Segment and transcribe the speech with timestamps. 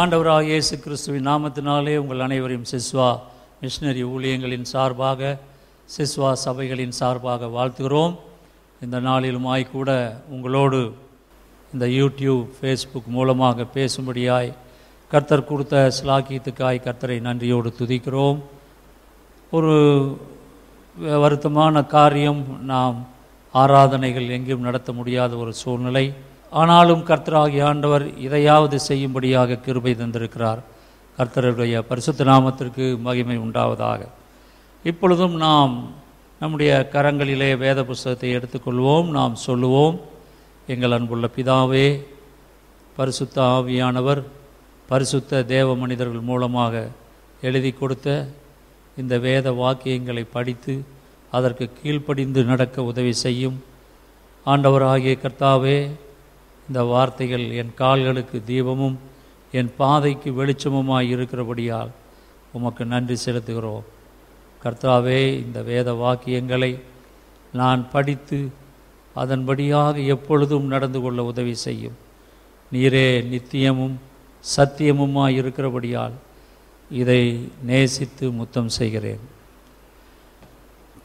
[0.00, 3.08] ஆண்டவராக இயேசு கிறிஸ்துவின் நாமத்தினாலே உங்கள் அனைவரையும் சிஸ்வா
[3.62, 5.30] மிஷினரி ஊழியங்களின் சார்பாக
[5.88, 8.14] சிஸ்வா சபைகளின் சார்பாக வாழ்த்துகிறோம்
[8.82, 9.90] இந்த நாளிலுமாய் கூட
[10.30, 10.80] உங்களோடு
[11.72, 14.50] இந்த யூடியூப் ஃபேஸ்புக் மூலமாக பேசும்படியாய்
[15.10, 18.38] கர்த்தர் கொடுத்த சிலாக்கியத்துக்காய் கர்த்தரை நன்றியோடு துதிக்கிறோம்
[19.52, 19.74] ஒரு
[21.18, 22.42] வருத்தமான காரியம்
[22.66, 22.98] நாம்
[23.54, 26.06] ஆராதனைகள் எங்கேயும் நடத்த முடியாத ஒரு சூழ்நிலை
[26.52, 30.60] ஆனாலும் கர்த்தராகிய ஆண்டவர் இதையாவது செய்யும்படியாக கிருபை தந்திருக்கிறார்
[31.18, 34.00] கர்த்தருடைய பரிசுத்த நாமத்திற்கு மகிமை உண்டாவதாக
[34.84, 35.74] இப்பொழுதும் நாம்
[36.40, 39.96] நம்முடைய கரங்களிலே வேத புஸ்தகத்தை எடுத்துக்கொள்வோம் நாம் சொல்லுவோம்
[40.66, 41.86] எங்கள் அன்புள்ள பிதாவே
[42.96, 44.22] பரிசுத்த ஆவியானவர்
[44.88, 46.74] பரிசுத்த தேவ மனிதர்கள் மூலமாக
[47.42, 48.08] எழுதி கொடுத்த
[48.96, 50.74] இந்த வேத வாக்கியங்களை படித்து
[51.32, 53.58] அதற்கு கீழ்ப்படிந்து நடக்க உதவி செய்யும்
[54.46, 55.78] ஆண்டவராகிய கர்த்தாவே
[56.68, 58.96] இந்த வார்த்தைகள் என் கால்களுக்கு தீபமும்
[59.52, 61.90] என் பாதைக்கு வெளிச்சமுமாய் இருக்கிறபடியால்
[62.52, 63.84] உமக்கு நன்றி செலுத்துகிறோம்
[64.62, 66.72] கர்த்தாவே இந்த வேத வாக்கியங்களை
[67.52, 68.38] நான் படித்து
[69.16, 71.96] அதன்படியாக எப்பொழுதும் நடந்து கொள்ள உதவி செய்யும்
[72.72, 73.96] நீரே நித்தியமும்
[74.44, 76.14] சத்தியமுமாய் இருக்கிறபடியால்
[76.90, 77.22] இதை
[77.62, 79.22] நேசித்து முத்தம் செய்கிறேன்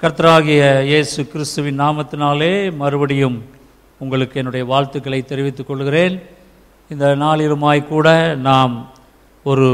[0.01, 3.37] கர்த்தராகிய இயேசு கிறிஸ்துவின் நாமத்தினாலே மறுபடியும்
[3.99, 6.21] உங்களுக்கு என்னுடைய வாழ்த்துக்களை தெரிவித்துக் கொள்கிறேன்
[6.89, 8.35] இந்த நாளிலுமாய் கூட
[8.41, 8.91] நாம்
[9.43, 9.67] ஒரு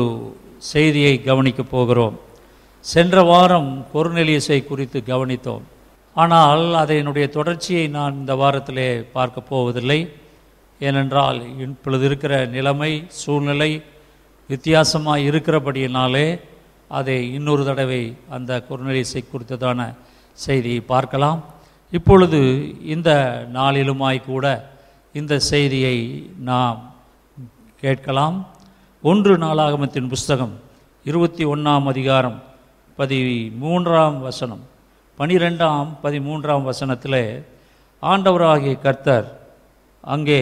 [0.58, 2.20] செய்தியை கவனிக்கப் போகிறோம்
[2.86, 5.64] சென்ற வாரம் கொருநெலியஸை குறித்து கவனித்தோம்
[6.16, 10.00] ஆனால் அதனுடைய தொடர்ச்சியை நான் இந்த வாரத்திலே பார்க்க போவதில்லை
[10.82, 13.72] ஏனென்றால் இப்பொழுது இருக்கிற நிலைமை சூழ்நிலை
[14.50, 16.40] வித்தியாசமாக இருக்கிறபடியினாலே
[16.88, 18.18] அதை இன்னொரு தடவை
[18.30, 19.96] அந்த குறுநிலை குறித்ததான
[20.34, 21.40] செய்தியை பார்க்கலாம்
[21.94, 22.40] இப்பொழுது
[22.86, 23.10] இந்த
[23.52, 24.46] நாளிலுமாய் கூட
[25.16, 25.98] இந்த செய்தியை
[26.44, 26.80] நாம்
[27.82, 28.38] கேட்கலாம்
[29.04, 30.54] ஒன்று நாளாகமத்தின் புஸ்தகம்
[31.06, 32.38] இருபத்தி ஒன்றாம் அதிகாரம்
[32.98, 33.20] பதி
[33.56, 34.64] மூன்றாம் வசனம்
[35.18, 37.22] பனிரெண்டாம் பதிமூன்றாம் வசனத்தில்
[38.04, 39.28] ஆண்டவராகிய கர்த்தர்
[40.04, 40.42] அங்கே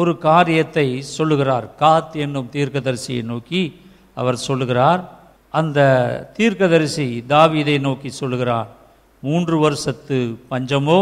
[0.00, 0.86] ஒரு காரியத்தை
[1.12, 3.62] சொல்லுகிறார் காத் என்னும் தீர்க்கதரிசியை நோக்கி
[4.16, 5.02] அவர் சொல்லுகிறார்
[5.54, 5.80] அந்த
[6.36, 8.70] தீர்க்கதரிசி தாவீதை நோக்கி சொல்லுகிறார்
[9.22, 10.18] மூன்று வருஷத்து
[10.50, 11.00] பஞ்சமோ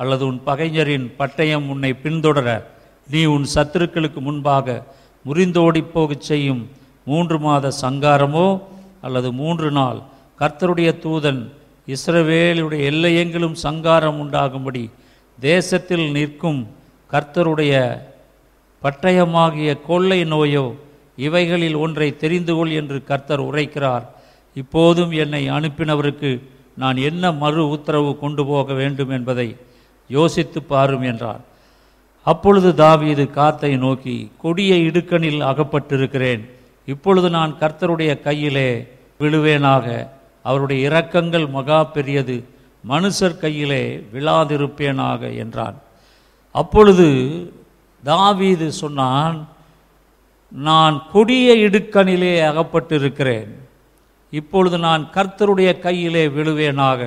[0.00, 2.48] அல்லது உன் பகைஞரின் பட்டயம் உன்னை பின்தொடர
[3.08, 4.76] நீ உன் சத்துருக்களுக்கு முன்பாக
[5.24, 6.62] முறிந்தோடி போகச் செய்யும்
[7.06, 8.48] மூன்று மாத சங்காரமோ
[9.00, 9.98] அல்லது மூன்று நாள்
[10.40, 11.40] கர்த்தருடைய தூதன்
[11.88, 14.84] இஸ்ரவேலுடைய எல்லையெங்கிலும் சங்காரம் உண்டாகும்படி
[15.38, 16.60] தேசத்தில் நிற்கும்
[17.10, 17.74] கர்த்தருடைய
[18.82, 20.66] பட்டயமாகிய கொள்ளை நோயோ
[21.18, 24.04] இவைகளில் ஒன்றை தெரிந்து கொள் என்று கர்த்தர் உரைக்கிறார்
[24.56, 26.30] இப்போதும் என்னை அனுப்பினவருக்கு
[26.78, 29.48] நான் என்ன மறு உத்தரவு கொண்டு போக வேண்டும் என்பதை
[30.10, 31.42] யோசித்து பாரும் என்றார்
[32.26, 36.42] அப்பொழுது தாவீது காத்தை நோக்கி கொடிய இடுக்கனில் அகப்பட்டிருக்கிறேன்
[36.88, 38.68] இப்பொழுது நான் கர்த்தருடைய கையிலே
[39.20, 39.86] விழுவேனாக
[40.44, 42.36] அவருடைய இரக்கங்கள் மகா பெரியது
[42.84, 43.82] மனுஷர் கையிலே
[44.12, 45.78] விழாதிருப்பேனாக என்றான்
[46.54, 47.08] அப்பொழுது
[48.02, 49.38] தாவீது சொன்னான்
[50.52, 53.50] நான் கொடிய இடுக்கனிலே அகப்பட்டிருக்கிறேன்
[54.32, 57.00] இப்பொழுது நான் கர்த்தருடைய கையிலே விழுவேனாக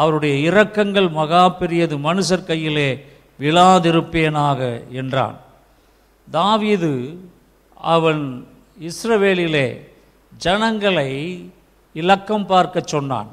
[0.00, 2.88] அவருடைய இரக்கங்கள் மகா பெரியது மனுஷர் கையிலே
[3.40, 4.60] விழாதிருப்பேனாக
[4.92, 5.36] என்றான்
[6.28, 6.92] தாவீது
[7.90, 8.22] அவன்
[8.80, 9.68] இஸ்ரவேலிலே
[10.32, 11.10] ஜனங்களை
[11.94, 13.30] இலக்கம் பார்க்க சொன்னான்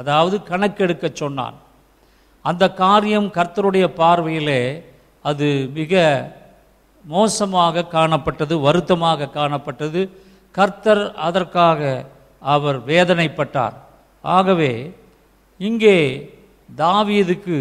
[0.00, 1.56] அதாவது கணக்கெடுக்க சொன்னான்
[2.44, 4.60] அந்த காரியம் கர்த்தருடைய பார்வையிலே
[5.24, 5.46] அது
[5.74, 6.02] மிக
[7.04, 10.00] மோசமாக காணப்பட்டது வருத்தமாக காணப்பட்டது
[10.54, 11.80] கர்த்தர் அதற்காக
[12.46, 13.76] அவர் வேதனைப்பட்டார்
[14.24, 14.72] ஆகவே
[15.60, 15.96] இங்கே
[16.68, 17.58] தாவீதுக்கு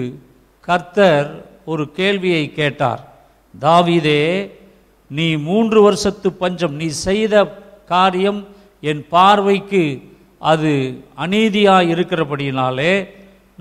[0.67, 1.29] கர்த்தர்
[1.65, 3.01] ஒரு கேள்வியை கேட்டார்
[3.53, 4.21] தாவீதே
[5.11, 7.35] நீ மூன்று வருஷத்து பஞ்சம் நீ செய்த
[7.85, 8.39] காரியம்
[8.83, 9.83] என் பார்வைக்கு
[10.41, 10.71] அது
[11.15, 12.93] அநீதியாக இருக்கிறபடியினாலே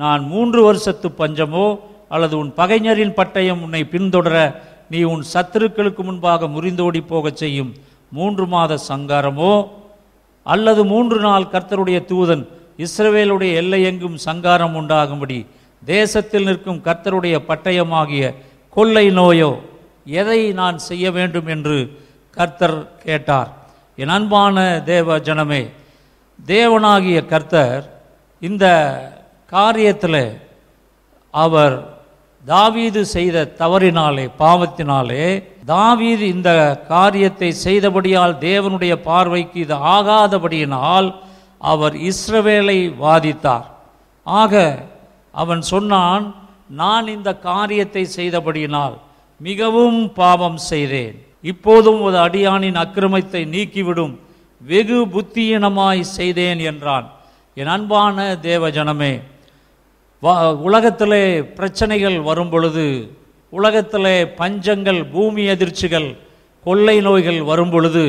[0.00, 1.66] நான் மூன்று வருஷத்து பஞ்சமோ
[2.08, 4.38] அல்லது உன் பகைஞரின் பட்டயம் உன்னை பின்தொடர
[4.90, 7.70] நீ உன் சத்துருக்களுக்கு முன்பாக முறிந்தோடி போகச் செய்யும்
[8.12, 9.52] மூன்று மாத சங்காரமோ
[10.46, 12.44] அல்லது மூன்று நாள் கர்த்தருடைய தூதன்
[12.78, 15.38] இஸ்ரவேலுடைய எல்லையெங்கும் சங்காரம் உண்டாகும்படி
[15.82, 18.24] தேசத்தில் நிற்கும் கர்த்தருடைய பட்டயமாகிய
[18.76, 19.50] கொள்ளை நோயோ
[20.12, 21.76] எதை நான் செய்ய வேண்டும் என்று
[22.36, 23.50] கர்த்தர் கேட்டார்
[23.98, 24.56] என் அன்பான
[24.84, 25.62] தேவ ஜனமே
[26.38, 27.84] தேவனாகிய கர்த்தர்
[28.42, 28.66] இந்த
[29.52, 30.22] காரியத்தில்
[31.34, 31.76] அவர்
[32.44, 35.26] தாவீது செய்த தவறினாலே பாவத்தினாலே
[35.64, 36.50] தாவீது இந்த
[36.88, 41.08] காரியத்தை செய்தபடியால் தேவனுடைய பார்வைக்கு இது ஆகாதபடியினால்
[41.64, 43.68] அவர் இஸ்ரவேலை வாதித்தார்
[44.26, 44.54] ஆக
[45.34, 46.26] அவன் சொன்னான்
[46.74, 48.96] நான் இந்த காரியத்தை செய்தபடியினால்
[49.40, 51.16] மிகவும் பாவம் செய்தேன்
[51.44, 54.14] இப்போதும் ஒரு அடியானின் அக்கிரமத்தை நீக்கிவிடும்
[54.60, 57.08] வெகு புத்தியினமாய் செய்தேன் என்றான்
[57.56, 58.16] என் அன்பான
[58.42, 59.14] தேவ ஜனமே
[60.64, 61.24] உலகத்திலே
[61.54, 62.86] பிரச்சனைகள் வரும் பொழுது
[63.52, 66.08] உலகத்திலே பஞ்சங்கள் பூமி அதிர்ச்சிகள்
[66.66, 68.04] கொள்ளை நோய்கள் வரும் பொழுது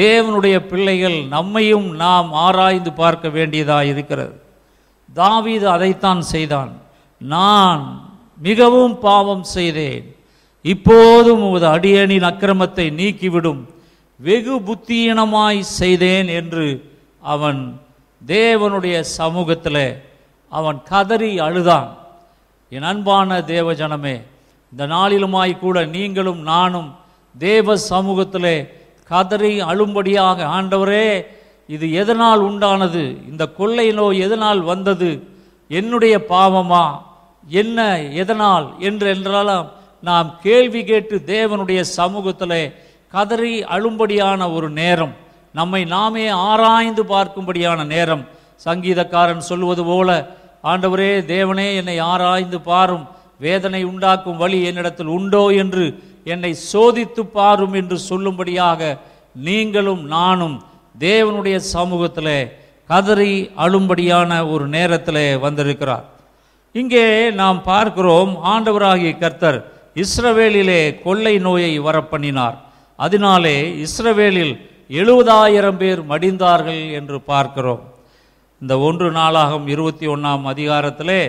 [0.00, 4.34] தேவனுடைய பிள்ளைகள் நம்மையும் நாம் ஆராய்ந்து பார்க்க வேண்டியதாக இருக்கிறது
[5.08, 6.72] தாவீது அதைத்தான் செய்தான்
[7.20, 7.82] நான்
[8.40, 10.06] மிகவும் பாவம் செய்தேன்
[10.64, 13.62] இப்போதும் உமது அடியனின் அக்கிரமத்தை நீக்கிவிடும்
[14.20, 16.66] வெகு புத்தியினமாய் செய்தேன் என்று
[17.26, 17.60] அவன்
[18.22, 19.84] தேவனுடைய சமூகத்தில்
[20.54, 21.88] அவன் கதறி அழுதான்
[22.72, 24.16] என் அன்பான தேவஜனமே
[24.72, 26.90] இந்த நாளிலுமாய் கூட நீங்களும் நானும்
[27.34, 28.56] தேவ சமூகத்திலே
[29.10, 31.06] கதறி அழும்படியாக ஆண்டவரே
[31.68, 35.10] இது எதனால் உண்டானது இந்த கொள்ளை நோய் எதனால் வந்தது
[35.70, 36.84] என்னுடைய பாவமா
[37.52, 37.78] என்ன
[38.14, 39.68] எதனால் என்று என்றாலும்
[40.02, 42.58] நாம் கேள்வி கேட்டு தேவனுடைய சமூகத்தில்
[43.12, 45.14] கதறி அழும்படியான ஒரு நேரம்
[45.54, 48.24] நம்மை நாமே ஆராய்ந்து பார்க்கும்படியான நேரம்
[48.66, 50.10] சங்கீதக்காரன் சொல்வது போல
[50.64, 53.04] ஆண்டவரே தேவனே என்னை ஆராய்ந்து பாரும்
[53.40, 55.84] வேதனை உண்டாக்கும் வழி என்னிடத்தில் உண்டோ என்று
[56.24, 58.80] என்னை சோதித்து பாரும் என்று சொல்லும்படியாக
[59.40, 60.56] நீங்களும் நானும்
[61.00, 62.36] தேவனுடைய சமூகத்தில்
[62.90, 63.32] கதறி
[63.56, 66.06] அழும்படியான ஒரு நேரத்தில் வந்திருக்கிறார்
[66.74, 67.06] இங்கே
[67.32, 69.58] நாம் பார்க்கிறோம் ஆண்டவராகிய கர்த்தர்
[69.96, 72.56] இஸ்ரவேலிலே கொள்ளை நோயை வரப்பண்ணினார்
[72.98, 73.56] அதனாலே
[73.82, 74.54] இஸ்ரவேலில்
[74.90, 77.82] எழுபதாயிரம் பேர் மடிந்தார்கள் என்று பார்க்கிறோம்
[78.64, 81.22] இந்த ஒன்று நாளாகும் இருபத்தி ஒன்றாம் அதிகாரத்திலே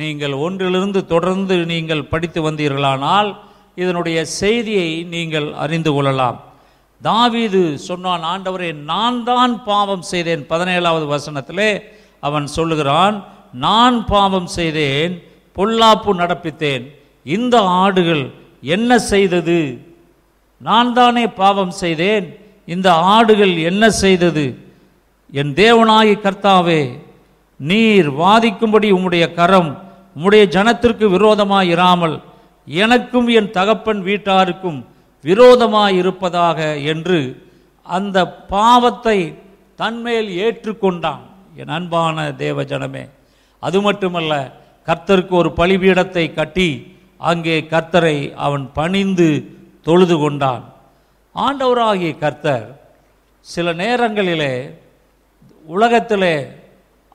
[0.00, 3.28] நீங்கள் ஒன்றிலிருந்து தொடர்ந்து நீங்கள் படித்து வந்தீர்களானால்
[3.76, 6.38] இதனுடைய செய்தியை நீங்கள் அறிந்து கொள்ளலாம்
[7.00, 11.70] தாவீது சொன்னான் ஆண்டவரே நான் தான் பாவம் செய்தேன் பதினேழாவது வசனத்திலே
[12.22, 13.16] அவன் சொல்லுகிறான்
[13.58, 15.14] நான் பாவம் செய்தேன்
[15.56, 16.84] பொல்லாப்பு நடப்பித்தேன்
[17.26, 18.24] இந்த ஆடுகள்
[18.68, 19.58] என்ன செய்தது
[20.60, 22.28] நான் தானே பாவம் செய்தேன்
[22.68, 24.44] இந்த ஆடுகள் என்ன செய்தது
[25.32, 26.80] என் தேவனாய் கர்த்தாவே
[27.60, 29.70] நீர் வாதிக்கும்படி உம்முடைய கரம்
[30.16, 32.16] உம்முடைய ஜனத்திற்கு விரோதமாய் இராமல்
[32.66, 34.78] எனக்கும் என் தகப்பன் வீட்டாருக்கும்
[35.24, 36.58] விரோதமாய் இருப்பதாக
[36.84, 37.18] என்று
[37.86, 38.18] அந்த
[38.48, 39.18] பாவத்தை
[39.78, 41.24] தன்மேல் ஏற்றுக்கொண்டான்
[41.56, 43.04] என் அன்பான தேவ ஜனமே
[43.62, 44.32] அது மட்டுமல்ல
[44.88, 46.68] கர்த்தருக்கு ஒரு பலிபீடத்தை கட்டி
[47.20, 48.16] அங்கே கர்த்தரை
[48.38, 49.28] அவன் பணிந்து
[49.86, 50.64] தொழுது கொண்டான்
[51.34, 52.66] ஆண்டவராகிய கர்த்தர்
[53.46, 54.52] சில நேரங்களிலே
[55.66, 56.30] உலகத்தில்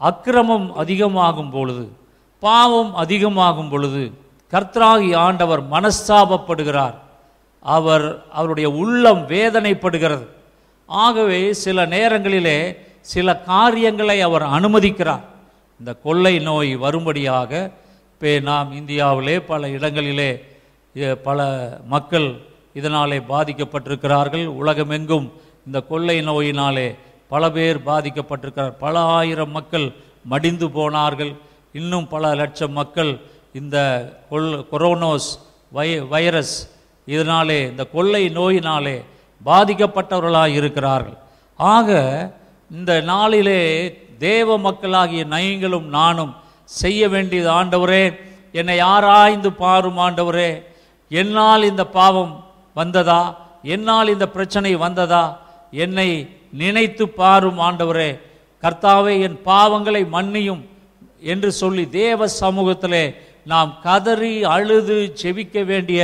[0.01, 1.85] அக்கிரமம் அதிகமாகும் பொழுது
[2.43, 4.03] பாவம் அதிகமாகும் பொழுது
[4.53, 6.97] கர்த்தராகி ஆண்டவர் மனஸ்தாபப்படுகிறார்
[7.65, 8.05] அவர்
[8.33, 10.25] அவருடைய உள்ளம் வேதனைப்படுகிறது
[10.89, 12.57] ஆகவே சில நேரங்களிலே
[13.05, 15.25] சில காரியங்களை அவர் அனுமதிக்கிறார்
[15.79, 17.51] இந்த கொள்ளை நோய் வரும்படியாக
[18.11, 20.31] இப்போ நாம் இந்தியாவிலே பல இடங்களிலே
[21.23, 21.39] பல
[21.87, 22.27] மக்கள்
[22.75, 25.27] இதனாலே பாதிக்கப்பட்டிருக்கிறார்கள் உலகமெங்கும்
[25.65, 26.87] இந்த கொள்ளை நோயினாலே
[27.29, 29.87] பல பேர் பாதிக்கப்பட்டிருக்கிறார் பல ஆயிரம் மக்கள்
[30.25, 31.31] மடிந்து போனார்கள்
[31.73, 33.11] இன்னும் பல லட்சம் மக்கள்
[33.53, 33.77] இந்த
[34.29, 35.29] கொல் கொரோனோஸ்
[35.71, 36.55] வை வைரஸ்
[37.07, 38.97] இதனாலே இந்த கொள்ளை நோயினாலே
[39.41, 41.17] பாதிக்கப்பட்டவர்களாக இருக்கிறார்கள்
[41.59, 41.89] ஆக
[42.71, 43.61] இந்த நாளிலே
[44.19, 46.33] தேவ மக்களாகிய நயங்களும் நானும்
[46.71, 48.03] செய்ய வேண்டியது ஆண்டவரே
[48.53, 50.49] என்னை ஆராய்ந்து பாரும் ஆண்டவரே
[51.11, 52.33] என்னால் இந்த பாவம்
[52.75, 53.21] வந்ததா
[53.73, 55.23] என்னால் இந்த பிரச்சனை வந்ததா
[55.77, 56.09] என்னை
[56.53, 58.09] நினைத்து பாரும் ஆண்டவரே
[58.63, 60.63] கர்த்தாவே என் பாவங்களை மன்னியும்
[61.23, 63.03] என்று சொல்லி தேவ சமூகத்திலே
[63.45, 66.01] நாம் கதறி அழுது செவிக்க வேண்டிய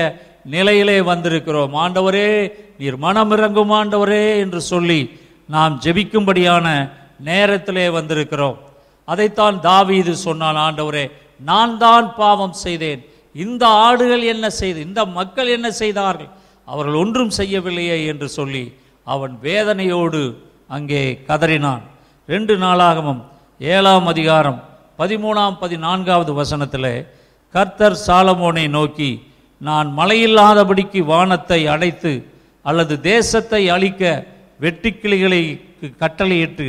[0.45, 2.29] நிலையிலே வந்திருக்கிறோம் ஆண்டவரே
[2.77, 5.00] நீர் மனமிறங்கும் ஆண்டவரே என்று சொல்லி
[5.50, 6.67] நாம் ஜெபிக்கும்படியான
[7.25, 8.57] நேரத்திலே வந்திருக்கிறோம்
[9.07, 11.05] அதைத்தான் தாவீது சொன்னான் ஆண்டவரே
[11.41, 13.01] நான் தான் பாவம் செய்தேன்
[13.35, 16.31] இந்த ஆடுகள் என்ன செய்து இந்த மக்கள் என்ன செய்தார்கள்
[16.67, 18.63] அவர்கள் ஒன்றும் செய்யவில்லையே என்று சொல்லி
[19.07, 20.21] அவன் வேதனையோடு
[20.69, 21.83] அங்கே கதறினான்
[22.29, 23.21] ரெண்டு நாளாகவும்
[23.62, 24.59] ஏழாம் அதிகாரம்
[25.00, 26.91] பதிமூணாம் பதினான்காவது வசனத்தில்
[27.55, 29.09] கர்த்தர் சாலமோனை நோக்கி
[29.62, 32.13] நான் மழையில்லாதபடிக்கு வானத்தை அடைத்து
[32.65, 34.03] அல்லது தேசத்தை அழிக்க
[34.59, 35.41] வெட்டிக்கிளிகளை
[35.97, 36.67] கட்டளையிட்டு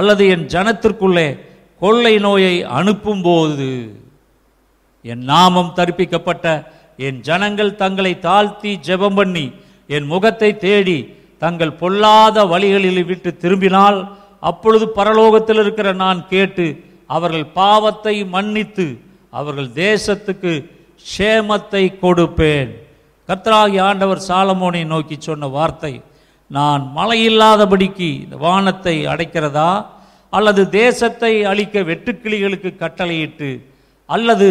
[0.00, 1.28] அல்லது என் ஜனத்திற்குள்ளே
[1.82, 3.70] கொள்ளை நோயை அனுப்பும்போது
[5.04, 6.46] என் நாமம் தரிப்பிக்கப்பட்ட
[6.98, 9.44] என் ஜனங்கள் தங்களை தாழ்த்தி ஜெபம் பண்ணி
[9.90, 10.98] என் முகத்தை தேடி
[11.42, 13.98] தங்கள் பொல்லாத வழிகளில் விட்டு திரும்பினால்
[14.42, 16.66] அப்பொழுது பரலோகத்தில் இருக்கிற நான் கேட்டு
[17.10, 18.86] அவர்கள் பாவத்தை மன்னித்து
[19.32, 20.52] அவர்கள் தேசத்துக்கு
[21.06, 22.70] சேமத்தை கொடுப்பேன்
[23.28, 25.92] கர்த்தராகி ஆண்டவர் சாலமோனை நோக்கி சொன்ன வார்த்தை
[26.50, 29.70] நான் மழை இல்லாதபடிக்கு இந்த வானத்தை அடைக்கிறதா
[30.32, 33.50] அல்லது தேசத்தை அழிக்க வெட்டுக்கிளிகளுக்கு கட்டளையிட்டு
[34.08, 34.50] அல்லது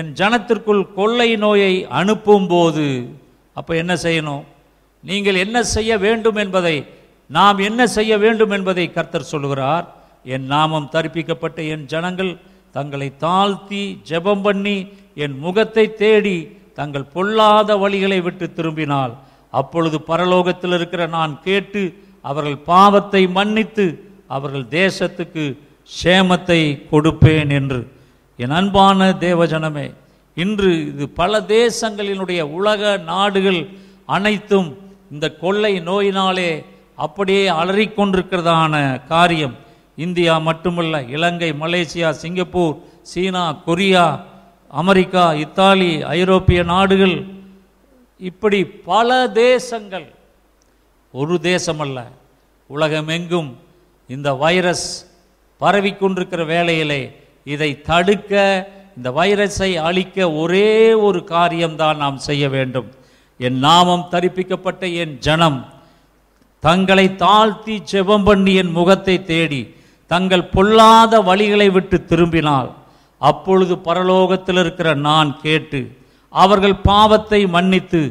[0.00, 2.86] என் ஜனத்திற்குள் கொள்ளை நோயை அனுப்பும்போது
[3.56, 4.44] அப்போ என்ன செய்யணும்
[5.04, 6.76] நீங்கள் என்ன செய்ய வேண்டும் என்பதை
[7.30, 9.86] நாம் என்ன செய்ய வேண்டும் என்பதை கர்த்தர் சொல்கிறார்
[10.26, 12.32] என் நாமம் தரிப்பிக்கப்பட்ட என் ஜனங்கள்
[12.74, 14.76] தங்களை தாழ்த்தி ஜெபம் பண்ணி
[15.16, 16.36] என் முகத்தை தேடி
[16.74, 19.14] தங்கள் பொல்லாத வழிகளை விட்டு திரும்பினால்
[19.52, 21.82] அப்பொழுது பரலோகத்தில் இருக்கிற நான் கேட்டு
[22.24, 23.86] அவர்கள் பாவத்தை மன்னித்து
[24.26, 25.44] அவர்கள் தேசத்துக்கு
[25.90, 26.60] சேமத்தை
[26.90, 27.80] கொடுப்பேன் என்று
[28.38, 29.86] என் அன்பான தேவஜனமே
[30.36, 33.60] இன்று இது பல தேசங்களினுடைய உலக நாடுகள்
[34.08, 34.68] அனைத்தும்
[35.10, 36.50] இந்த கொள்ளை நோயினாலே
[36.98, 38.74] அப்படியே அலறிக்கொண்டிருக்கிறதான
[39.06, 39.54] காரியம்
[39.98, 42.76] இந்தியா மட்டுமல்ல இலங்கை Malaysia Singapore
[43.02, 44.04] China Korea
[44.70, 47.16] America Italy ஐரோப்பிய நாடுகள்
[48.20, 49.10] இப்படி பல
[49.36, 50.08] தேசங்கள்
[51.14, 51.98] ஒரு தேசமல்ல
[52.70, 53.50] உலகமெங்கும்
[54.08, 54.86] இந்த வைரஸ்
[55.60, 57.00] பரவி கொண்டிருக்கிற வேளையிலே
[57.46, 58.34] இதை தடுக்க
[58.96, 60.70] இந்த வைரஸை அழிக்க ஒரே
[61.02, 62.88] ஒரு காரியம்தான் நாம் செய்ய வேண்டும்
[63.40, 65.60] என் நாமம் தரிப்பிக்கப்பட்ட என் ஜனம்
[66.62, 69.60] தங்களை தாழ்த்தி செவம் பண்ணி என் முகத்தை தேடி
[70.10, 72.70] தங்கள் பொல்லாத வழிகளை விட்டு திரும்பினால்
[73.20, 75.80] அப்பொழுது பரலோகத்தில் இருக்கிற நான் கேட்டு
[76.34, 78.02] அவர்கள் பாவத்தை மன்னித்து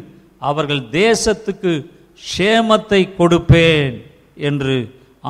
[0.42, 1.72] அவர்கள் தேசத்துக்கு
[2.26, 3.96] சேமத்தை கொடுப்பேன்
[4.42, 4.76] என்று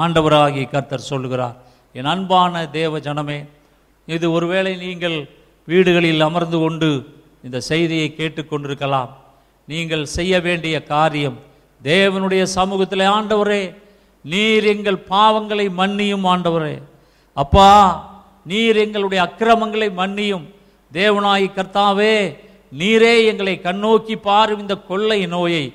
[0.00, 1.58] ஆண்டவராகி கர்த்தர் சொல்லுகிறார்
[1.96, 3.39] என் அன்பான தேவ ஜனமே
[4.08, 5.18] இது ஒருவேளை நீங்கள்
[5.68, 6.89] வீடுகளில் அமர்ந்து கொண்டு
[7.44, 9.12] இந்த செய்தியை கேட்டுக்கொண்டிருக்கலாம்
[9.70, 11.38] நீங்கள் செய்ய வேண்டிய காரியம்
[11.82, 13.63] தேவனுடைய சமூகத்தில் ஆண்டவரே
[14.25, 16.75] நீர் எங்கள் பாவங்களை மன்னியும் ஆண்டவரே
[17.38, 17.72] அப்பா
[18.46, 20.46] நீர் எங்களுடைய அக்கிரமங்களை மன்னியும்
[20.92, 22.16] தேவனாய் கர்த்தாவே
[22.72, 25.63] நீரே எங்களை கண்ணோக்கி பாரும் இந்த கொள்ளை நோயை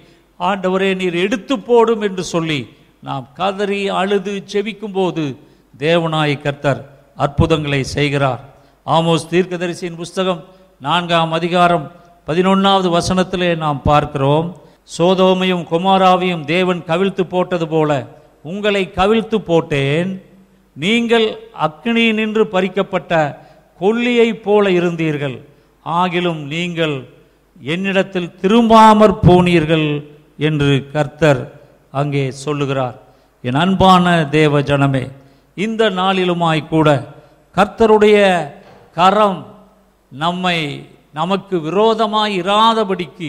[0.41, 2.61] ஆண்டவரே நீர் எடுத்து போடும் என்று சொல்லி
[3.03, 5.25] நாம் கதறி அழுது செவிக்கும் போது
[5.81, 6.81] தேவனாய் கர்த்தர்
[7.17, 8.43] அற்புதங்களை செய்கிறார்
[8.87, 10.41] ஆமோஸ் தீர்க்கதரிசியின் புஸ்தகம்
[10.81, 11.87] நான்காம் அதிகாரம்
[12.27, 14.47] பதினொன்றாவது வசனத்திலே நாம் பார்க்கிறோம்
[14.91, 17.91] சோதோமையும் குமாராவையும் தேவன் கவிழ்த்து போட்டது போல
[18.45, 20.11] உங்களை கவிழ்த்து போட்டேன்
[20.77, 21.27] நீங்கள்
[21.61, 23.13] அக்னி நின்று பறிக்கப்பட்ட
[23.81, 25.37] கொல்லியைப் போல இருந்தீர்கள்
[25.87, 26.97] ஆகிலும் நீங்கள்
[27.61, 29.89] என்னிடத்தில் திரும்பாமற் போனீர்கள்
[30.39, 31.43] என்று கர்த்தர்
[31.93, 32.97] அங்கே சொல்லுகிறார்
[33.45, 34.15] என் அன்பான
[34.31, 35.05] தேவ ஜனமே
[35.57, 36.89] இந்த நாளிலுமாய்க்கூட
[37.55, 38.19] கர்த்தருடைய
[38.97, 39.39] கரம்
[40.13, 40.59] நம்மை
[41.15, 43.30] நமக்கு விரோதமாய் இராதபடிக்கு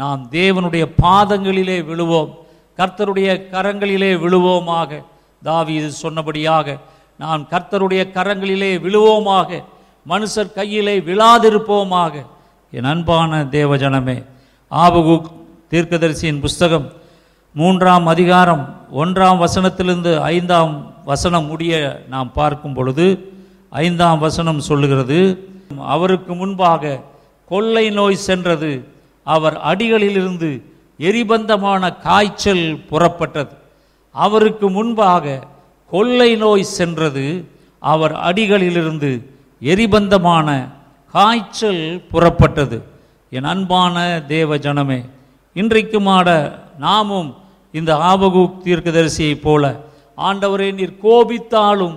[0.00, 2.32] நாம் தேவனுடைய பாதங்களிலே விழுவோம்
[2.78, 5.00] கர்த்தருடைய கரங்களிலே விழுவோமாக
[5.42, 6.76] தாவி இது சொன்னபடியாக
[7.20, 9.60] நாம் கர்த்தருடைய கரங்களிலே விழுவோமாக
[10.06, 12.14] மனுஷர் கையிலே விழாதிருப்போமாக
[12.72, 14.18] என் அன்பான தேவஜனமே
[14.72, 15.14] ஆபகு
[15.72, 16.86] தீர்க்கதரிசியின் புஸ்தகம்
[17.54, 18.64] மூன்றாம் அதிகாரம்
[18.94, 20.74] ஒன்றாம் வசனத்திலிருந்து ஐந்தாம்
[21.04, 21.74] வசனம் முடிய
[22.08, 23.06] நாம் பார்க்கும் பொழுது
[23.80, 25.18] ஐந்தாம் வசனம் சொல்லுகிறது
[25.86, 26.92] அவருக்கு முன்பாக
[27.54, 28.70] கொள்ளை நோய் சென்றது
[29.26, 30.50] அவர் அடிகளிலிருந்து
[31.00, 33.54] எரிபந்தமான காய்ச்சல் புறப்பட்டது
[34.14, 35.24] அவருக்கு முன்பாக
[35.92, 37.24] கொள்ளை நோய் சென்றது
[37.82, 39.10] அவர் அடிகளிலிருந்து
[39.62, 40.48] எரிபந்தமான
[41.14, 42.78] காய்ச்சல் புறப்பட்டது
[43.32, 43.96] என் அன்பான
[44.28, 45.00] தேவ ஜனமே
[45.56, 46.28] இன்றைக்குமாட
[46.78, 47.30] நாமும்
[47.74, 49.64] இந்த ஆபகு தீர்க்கதரிசியைப் போல
[50.18, 51.96] ஆண்டவரே நீர் கோபித்தாலும்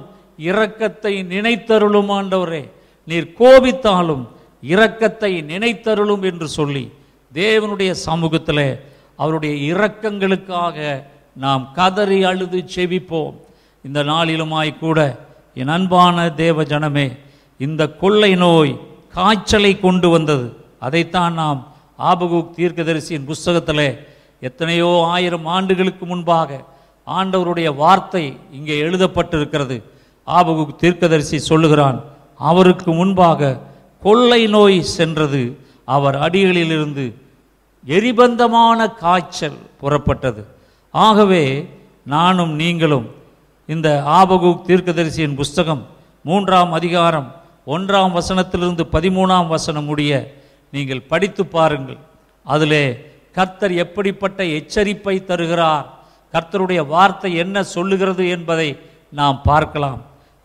[0.41, 2.63] இரக்கத்தை நினைத்தருளும் ஆண்டவரே
[3.07, 4.23] நீர் கோபித்தாலும்
[4.63, 6.85] இரக்கத்தை நினைத்தருளும் என்று சொல்லி
[7.31, 8.65] தேவனுடைய சமூகத்தில்
[9.19, 10.77] அவருடைய இரக்கங்களுக்காக
[11.35, 13.35] நாம் கதறி அழுது செவிப்போம்
[13.85, 14.99] இந்த நாளிலுமாய்க்கூட
[15.57, 17.07] என் அன்பான தேவ ஜனமே
[17.59, 18.73] இந்த கொள்ளை நோய்
[19.13, 20.47] காய்ச்சலை கொண்டு வந்தது
[20.79, 21.61] அதைத்தான் நாம்
[22.03, 23.85] ஆபகுக் தீர்க்கதரிசியின் புஸ்தகத்தில்
[24.41, 26.59] எத்தனையோ ஆயிரம் ஆண்டுகளுக்கு முன்பாக
[27.07, 28.23] ஆண்டவருடைய வார்த்தை
[28.51, 29.77] இங்கே எழுதப்பட்டிருக்கிறது
[30.27, 31.97] ஆபகுக் தீர்க்கதரிசி சொல்லுகிறான்
[32.39, 33.41] அவருக்கு முன்பாக
[34.03, 35.41] கொள்ளை நோய் சென்றது
[35.87, 37.05] அவர் அடிகளிலிருந்து
[37.83, 40.41] எரிபந்தமான காய்ச்சல் புறப்பட்டது
[40.93, 41.43] ஆகவே
[42.05, 43.07] நானும் நீங்களும்
[43.69, 43.87] இந்த
[44.17, 45.83] ஆபகு தீர்க்கதரிசியின் புஸ்தகம்
[46.25, 47.27] மூன்றாம் அதிகாரம்
[47.67, 50.13] ஒன்றாம் வசனத்திலிருந்து பதிமூணாம் வசனம் உடைய
[50.73, 51.99] நீங்கள் படித்து பாருங்கள்
[52.45, 52.83] அதிலே
[53.31, 55.87] கர்த்தர் எப்படிப்பட்ட எச்சரிப்பை தருகிறார்
[56.33, 58.69] கர்த்தருடைய வார்த்தை என்ன சொல்லுகிறது என்பதை
[59.13, 59.99] நாம் பார்க்கலாம்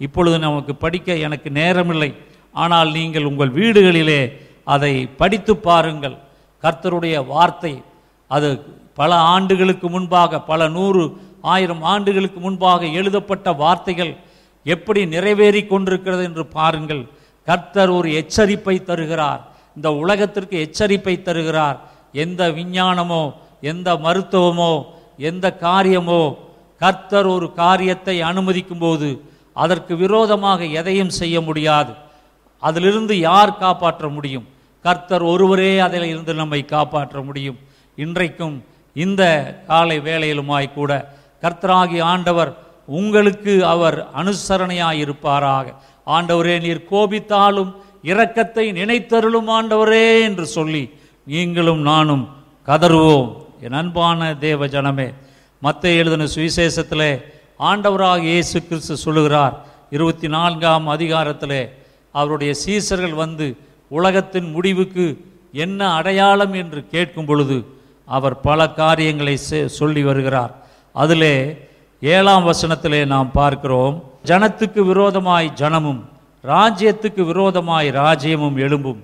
[0.01, 2.11] இப்பொழுது நமக்கு படிக்க எனக்கு நேரமில்லை
[2.55, 4.21] ஆனால் நீங்கள் உங்கள் வீடுகளிலே
[4.67, 6.17] அதை படித்து பாருங்கள்
[6.65, 7.73] கர்த்தருடைய வார்த்தை
[8.31, 8.49] அது
[8.95, 11.05] பல ஆண்டுகளுக்கு முன்பாக பல நூறு
[11.45, 14.13] ஆயிரம் ஆண்டுகளுக்கு முன்பாக எழுதப்பட்ட வார்த்தைகள்
[14.67, 17.03] எப்படி நிறைவேறி கொண்டிருக்கிறது என்று பாருங்கள்
[17.49, 19.41] கர்த்தர் ஒரு எச்சரிப்பை தருகிறார்
[19.77, 21.79] இந்த உலகத்திற்கு எச்சரிப்பை தருகிறார்
[22.15, 23.23] எந்த விஞ்ஞானமோ
[23.63, 24.73] எந்த மருத்துவமோ
[25.23, 26.23] எந்த காரியமோ
[26.81, 29.09] கர்த்தர் ஒரு காரியத்தை அனுமதிக்கும்போது
[29.57, 31.93] அதற்கு விரோதமாக எதையும் செய்ய முடியாது
[32.63, 34.47] அதிலிருந்து யார் காப்பாற்ற முடியும்
[34.85, 37.59] கர்த்தர் ஒருவரே அதில் இருந்து நம்மை காப்பாற்ற முடியும்
[37.99, 38.57] இன்றைக்கும்
[38.97, 39.23] இந்த
[39.67, 40.93] காலை வேளையிலுமாய் கூட
[41.43, 42.51] கர்த்தராகி ஆண்டவர்
[42.89, 45.67] உங்களுக்கு அவர் அனுசரணையாய் இருப்பாராக
[46.07, 47.73] ஆண்டவரே நீர் கோபித்தாலும்
[48.05, 50.85] இரக்கத்தை நினைத்தருளும் ஆண்டவரே என்று சொல்லி
[51.27, 52.25] நீங்களும் நானும்
[52.69, 53.29] கதறுவோம்
[53.61, 55.09] என் அன்பான தேவ ஜனமே
[55.63, 57.13] மற்ற எழுதின சுவிசேஷத்திலே
[57.63, 59.55] ஆண்டவராக இயேசு கிறிஸ்து சொல்லுகிறார்
[59.91, 61.59] இருபத்தி நான்காம் அதிகாரத்தில்
[62.15, 63.47] அவருடைய சீசர்கள் வந்து
[63.91, 65.07] உலகத்தின் முடிவுக்கு
[65.55, 67.57] என்ன அடையாளம் என்று கேட்கும் பொழுது
[68.09, 69.35] அவர் பல காரியங்களை
[69.79, 70.53] சொல்லி வருகிறார்
[70.95, 71.35] அதிலே
[72.03, 73.97] ஏழாம் வசனத்திலே நாம் பார்க்கிறோம்
[74.27, 76.01] ஜனத்துக்கு விரோதமாய் ஜனமும்
[76.45, 79.01] ராஜ்யத்துக்கு விரோதமாய் ராஜ்யமும் எழும்பும்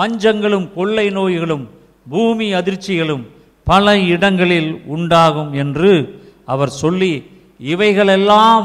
[0.00, 1.64] பஞ்சங்களும் கொள்ளை நோய்களும்
[2.06, 3.24] பூமி அதிர்ச்சிகளும்
[3.66, 5.90] பல இடங்களில் உண்டாகும் என்று
[6.44, 7.12] அவர் சொல்லி
[7.66, 8.64] இவைகளெல்லாம்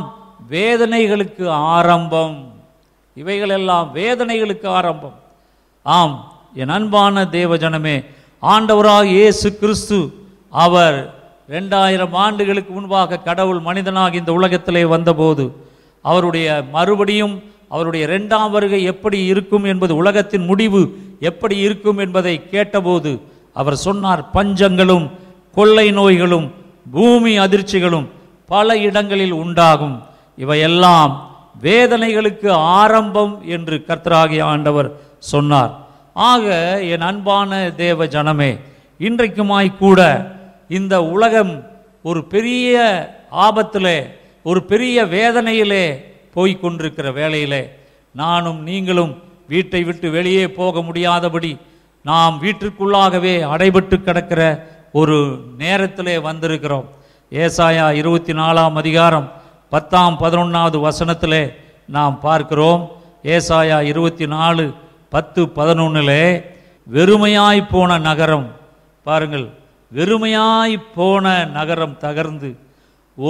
[0.51, 1.45] வேதனைகளுக்கு
[1.69, 2.37] ஆரம்பம்
[3.17, 5.15] இவைகளெல்லாம் வேதனைகளுக்கு ஆரம்பம்
[5.85, 6.15] ஆம்
[6.55, 7.97] என் அன்பான தேவஜனமே
[8.43, 9.97] ஆண்டவராக இயேசு கிறிஸ்து
[10.55, 10.97] அவர்
[11.49, 15.45] ரெண்டாயிரம் ஆண்டுகளுக்கு முன்பாக கடவுள் மனிதனாக இந்த உலகத்திலே வந்தபோது
[16.05, 17.35] அவருடைய மறுபடியும்
[17.71, 20.81] அவருடைய ரெண்டாம் வருகை எப்படி இருக்கும் என்பது உலகத்தின் முடிவு
[21.21, 23.11] எப்படி இருக்கும் என்பதை கேட்டபோது
[23.55, 25.07] அவர் சொன்னார் பஞ்சங்களும்
[25.57, 26.47] கொள்ளை நோய்களும்
[26.91, 28.07] பூமி அதிர்ச்சிகளும்
[28.49, 29.97] பல இடங்களில் உண்டாகும்
[30.37, 31.13] இவையெல்லாம்
[31.63, 32.49] வேதனைகளுக்கு
[32.77, 34.89] ஆரம்பம் என்று கர்த்தராகிய ஆண்டவர்
[35.31, 35.73] சொன்னார்
[36.25, 36.45] ஆக
[36.87, 37.51] என் அன்பான
[37.77, 38.51] தேவ ஜனமே
[38.99, 40.01] இன்றைக்குமாய்கூட
[40.69, 41.53] இந்த உலகம்
[42.01, 42.75] ஒரு பெரிய
[43.45, 43.97] ஆபத்திலே
[44.45, 45.85] ஒரு பெரிய வேதனையிலே
[46.35, 47.63] போய்கொண்டிருக்கிற வேளையிலே
[48.15, 49.13] நானும் நீங்களும்
[49.49, 51.51] வீட்டை விட்டு வெளியே போக முடியாதபடி
[52.05, 54.41] நாம் வீட்டிற்குள்ளாகவே அடைபட்டு கிடக்கிற
[54.91, 55.17] ஒரு
[55.57, 56.87] நேரத்திலே வந்திருக்கிறோம்
[57.31, 59.27] ஏசாயா இருபத்தி நாலாம் அதிகாரம்
[59.71, 61.39] பத்தாம் பதினொன்றாவது வசனத்தில்
[61.89, 62.81] நாம் பார்க்கிறோம்
[63.27, 64.65] ஏசாயா இருபத்தி நாலு
[65.09, 66.19] பத்து பதினொன்றில்
[66.87, 68.47] வெறுமையாய் போன நகரம்
[69.05, 69.45] பாருங்கள்
[69.91, 71.25] வெறுமையாய் போன
[71.53, 72.49] நகரம் தகர்ந்து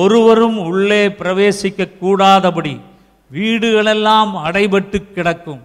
[0.00, 2.73] ஒருவரும் உள்ளே பிரவேசிக்க கூடாதபடி
[3.31, 5.61] வீடுகளெல்லாம் அடைபட்டு கிடக்கும்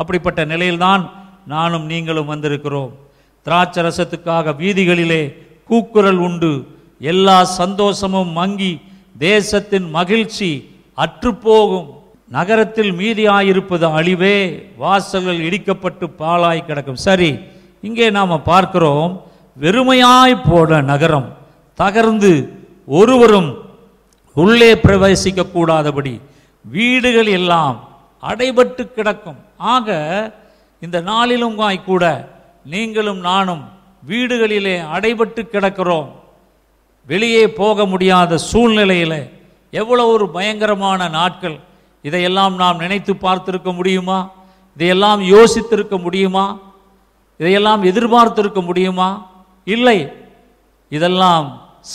[0.00, 1.04] அப்படிப்பட்ட நிலையில்தான்
[1.46, 2.92] நானும் நீங்களும் வந்திருக்கிறோம்
[3.46, 5.22] திராட்சரசத்துக்காக வீதிகளிலே
[5.70, 6.52] கூக்குரல் உண்டு
[7.00, 8.72] எல்லா சந்தோஷமும் மங்கி
[9.20, 10.50] தேசத்தின் மகிழ்ச்சி
[10.98, 11.88] அற்றுப்போகும்
[12.28, 14.36] நகரத்தில் மீதியாயிருப்பது அழிவே
[14.76, 17.30] வாசல்கள் இடிக்கப்பட்டு பாலாய் கிடக்கும் சரி
[17.82, 19.12] இங்கே நாம் பார்க்கிறோம்
[19.56, 21.28] வெறுமையாய் போன நகரம்
[21.78, 22.32] தகர்ந்து
[22.88, 23.50] ஒருவரும்
[24.36, 26.14] உள்ளே பிரவேசிக்க கூடாதபடி
[26.64, 27.76] வீடுகள் எல்லாம்
[28.22, 29.40] அடைபட்டு கிடக்கும்
[29.68, 29.88] ஆக
[30.82, 31.58] இந்த நாளிலும்
[31.84, 32.04] கூட
[32.66, 33.64] நீங்களும் நானும்
[34.08, 36.08] வீடுகளிலே அடைபட்டு கிடக்கிறோம்
[37.10, 39.18] வெளியே போக முடியாத சூழ்நிலையில்
[39.72, 41.56] எவ்வளோ ஒரு பயங்கரமான நாட்கள்
[42.04, 44.18] இதையெல்லாம் நாம் நினைத்து பார்த்திருக்க முடியுமா
[44.76, 46.44] இதையெல்லாம் யோசித்திருக்க முடியுமா
[47.40, 49.08] இதையெல்லாம் எதிர்பார்த்திருக்க முடியுமா
[49.66, 49.98] இல்லை
[50.92, 51.46] இதெல்லாம்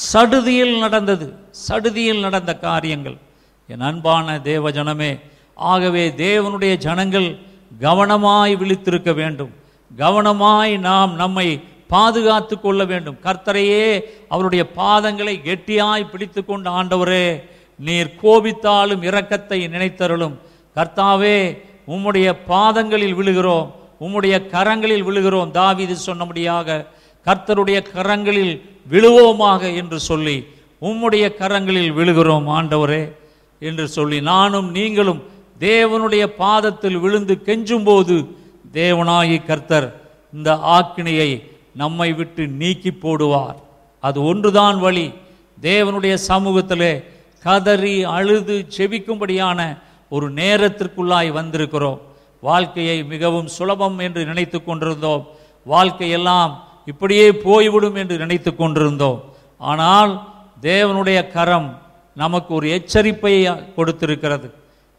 [0.03, 1.25] சடுதியில் நடந்தது
[1.65, 3.17] சடுதியில் நடந்த காரியங்கள்
[3.69, 5.11] என் அன்பான தேவ ஜனமே
[5.57, 7.27] ஆகவே தேவனுடைய ஜனங்கள்
[7.81, 9.53] கவனமாய் விழித்திருக்க வேண்டும்
[9.91, 11.47] கவனமாய் நாம் நம்மை
[11.89, 13.85] பாதுகாத்து கொள்ள வேண்டும் கர்த்தரையே
[14.29, 17.25] அவருடைய பாதங்களை கெட்டியாய் பிடித்து கொண்டு ஆண்டவரே
[17.79, 20.35] நீர் கோபித்தாலும் இரக்கத்தை நினைத்தருளும்
[20.75, 21.37] கர்த்தாவே
[21.87, 23.67] உம்முடைய பாதங்களில் விழுகிறோம்
[23.99, 26.83] உம்முடைய கரங்களில் விழுகிறோம் தாவிது சொன்னபடியாக
[27.25, 28.53] கர்த்தருடைய கரங்களில்
[28.87, 30.37] விழுவோமாக என்று சொல்லி
[30.81, 33.03] உம்முடைய கரங்களில் விழுகிறோம் ஆண்டவரே
[33.61, 35.21] என்று சொல்லி நானும் நீங்களும்
[35.59, 38.15] தேவனுடைய பாதத்தில் விழுந்து கெஞ்சும்போது
[38.73, 39.87] தேவனாகி கர்த்தர்
[40.33, 41.29] இந்த ஆக்கினியை
[41.75, 43.57] நம்மை விட்டு நீக்கி போடுவார்
[44.03, 45.07] அது ஒன்றுதான் வழி
[45.57, 46.93] தேவனுடைய சமூகத்திலே
[47.45, 49.59] கதறி அழுது செவிக்கும்படியான
[50.11, 51.99] ஒரு நேரத்திற்குள்ளாய் வந்திருக்கிறோம்
[52.43, 55.23] வாழ்க்கையை மிகவும் சுலபம் என்று நினைத்து கொண்டிருந்தோம்
[55.65, 56.51] வாழ்க்கையெல்லாம்
[56.87, 59.19] இப்படியே போய்விடும் என்று நினைத்து கொண்டிருந்தோம்
[59.61, 60.11] ஆனால்
[60.63, 61.69] தேவனுடைய கரம்
[62.17, 63.33] நமக்கு ஒரு எச்சரிப்பை
[63.75, 64.47] கொடுத்திருக்கிறது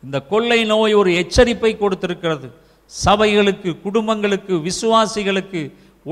[0.02, 2.48] இந்த கொள்ளை நோய் ஒரு எச்சரிப்பை கொடுத்திருக்கிறது
[2.92, 5.62] சபைகளுக்கு குடும்பங்களுக்கு விசுவாசிகளுக்கு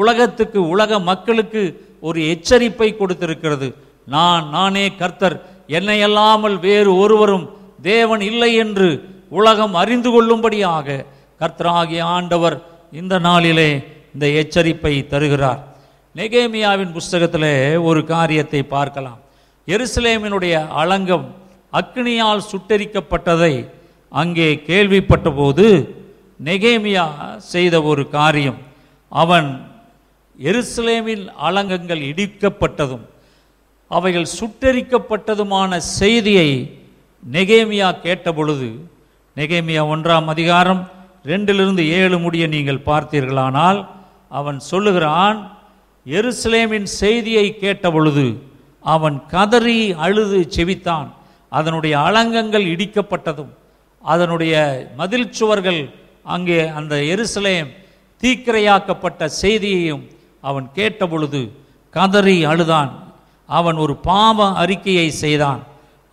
[0.00, 1.63] உலகத்துக்கு உலக மக்களுக்கு
[2.01, 3.69] ஒரு எச்சரிப்பை கொடுத்திருக்கிறது
[4.07, 5.37] நான் நானே கர்த்தர்
[5.69, 7.47] என்னை அல்லாமல் வேறு ஒருவரும்
[7.83, 8.89] தேவன் இல்லை என்று
[9.33, 11.05] உலகம் அறிந்து கொள்ளும்படியாக
[11.41, 12.57] கர்த்தராகிய ஆண்டவர்
[12.93, 13.71] இந்த நாளிலே
[14.15, 15.63] இந்த எச்சரிப்பை தருகிறார்
[16.15, 17.51] நெகேமியாவின் புஸ்தகத்தில்
[17.83, 19.21] ஒரு காரியத்தை பார்க்கலாம்
[19.69, 21.27] எருசலேமினுடைய அலங்கம்
[21.73, 23.55] அக்னியால் சுட்டரிக்கப்பட்டதை
[24.13, 25.67] அங்கே கேள்விப்பட்டபோது
[26.41, 27.05] நெகேமியா
[27.47, 28.61] செய்த ஒரு காரியம்
[29.13, 29.49] அவன்
[30.39, 33.05] எருசலேமின் அலங்கங்கள் இடிக்கப்பட்டதும்
[33.91, 35.77] அவைகள் சுட்டரிக்கப்பட்டதுமான
[35.95, 36.49] செய்தியை
[37.23, 38.69] நெகேமியா கேட்டபொழுது
[39.37, 40.83] நெகேமியா ஒன்றாம் அதிகாரம்
[41.27, 43.79] ரெண்டிலிருந்து ஏழு முடிய நீங்கள் பார்த்தீர்களானால்
[44.31, 45.39] அவன் சொல்லுகிறான்
[46.07, 48.25] எருசலேமின் செய்தியை கேட்டபொழுது
[48.85, 51.09] அவன் கதறி அழுது செவித்தான்
[51.53, 53.53] அதனுடைய அலங்கங்கள் இடிக்கப்பட்டதும்
[54.03, 54.55] அதனுடைய
[54.97, 55.81] மதில் சுவர்கள்
[56.27, 57.71] அங்கே அந்த எருசலேம்
[58.23, 60.05] தீக்கிரையாக்கப்பட்ட செய்தியையும்
[60.45, 61.41] அவன் கேட்டபொழுது
[61.95, 62.91] கதறி அழுதான்
[63.49, 65.63] அவன் ஒரு பாவ அறிக்கையை செய்தான்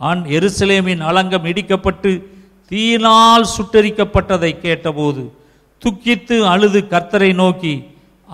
[0.00, 2.11] அன் எருசலேமின் அலங்கம் இடிக்கப்பட்டு
[2.71, 5.23] தீயினால் சுட்டரிக்கப்பட்டதை கேட்டபோது
[5.81, 7.73] துக்கித்து அழுது கர்த்தரை நோக்கி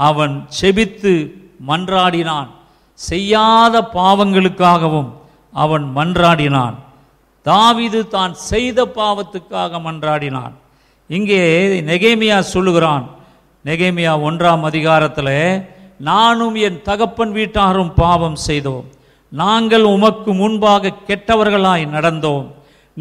[0.00, 1.13] அவன் செபித்து
[1.67, 2.49] மன்றாடினான்
[2.99, 5.09] செய்யாத பாவங்களுக்காகவும்
[5.53, 6.75] அவன் மன்றாடினான்
[7.45, 10.55] தாவிது தான் செய்த பாவத்துக்காக மன்றாடினான்
[11.09, 11.41] இங்கே
[11.87, 13.05] நெகேமியா சொல்லுகிறான்
[13.65, 15.33] நெகேமியா ஒன்றாம் அதிகாரத்தில்
[15.99, 18.85] நானும் என் தகப்பன் வீட்டாரும் பாவம் செய்தோம்
[19.31, 22.45] நாங்கள் உமக்கு முன்பாக கெட்டவர்களாய் நடந்தோம்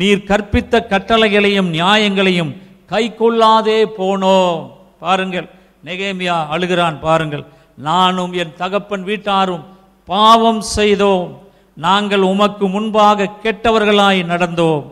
[0.00, 2.52] நீர் கற்பித்த கட்டளைகளையும் நியாயங்களையும்
[2.90, 4.62] கை கொள்ளாதே போனோம்
[4.98, 5.46] பாருங்கள்
[5.84, 7.44] நெகேமியா அழுகிறான் பாருங்கள்
[7.78, 9.64] நானும் என் தகப்பன் வீட்டாரும்
[10.08, 11.30] பாவம் செய்தோம்
[11.76, 14.84] நாங்கள் உமக்கு முன்பாக கெட்டவர்களாய் நடந்தோம்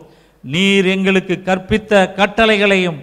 [0.44, 2.98] நீர் எங்களுக்கு கற்பித்த கட்டளைகளையும்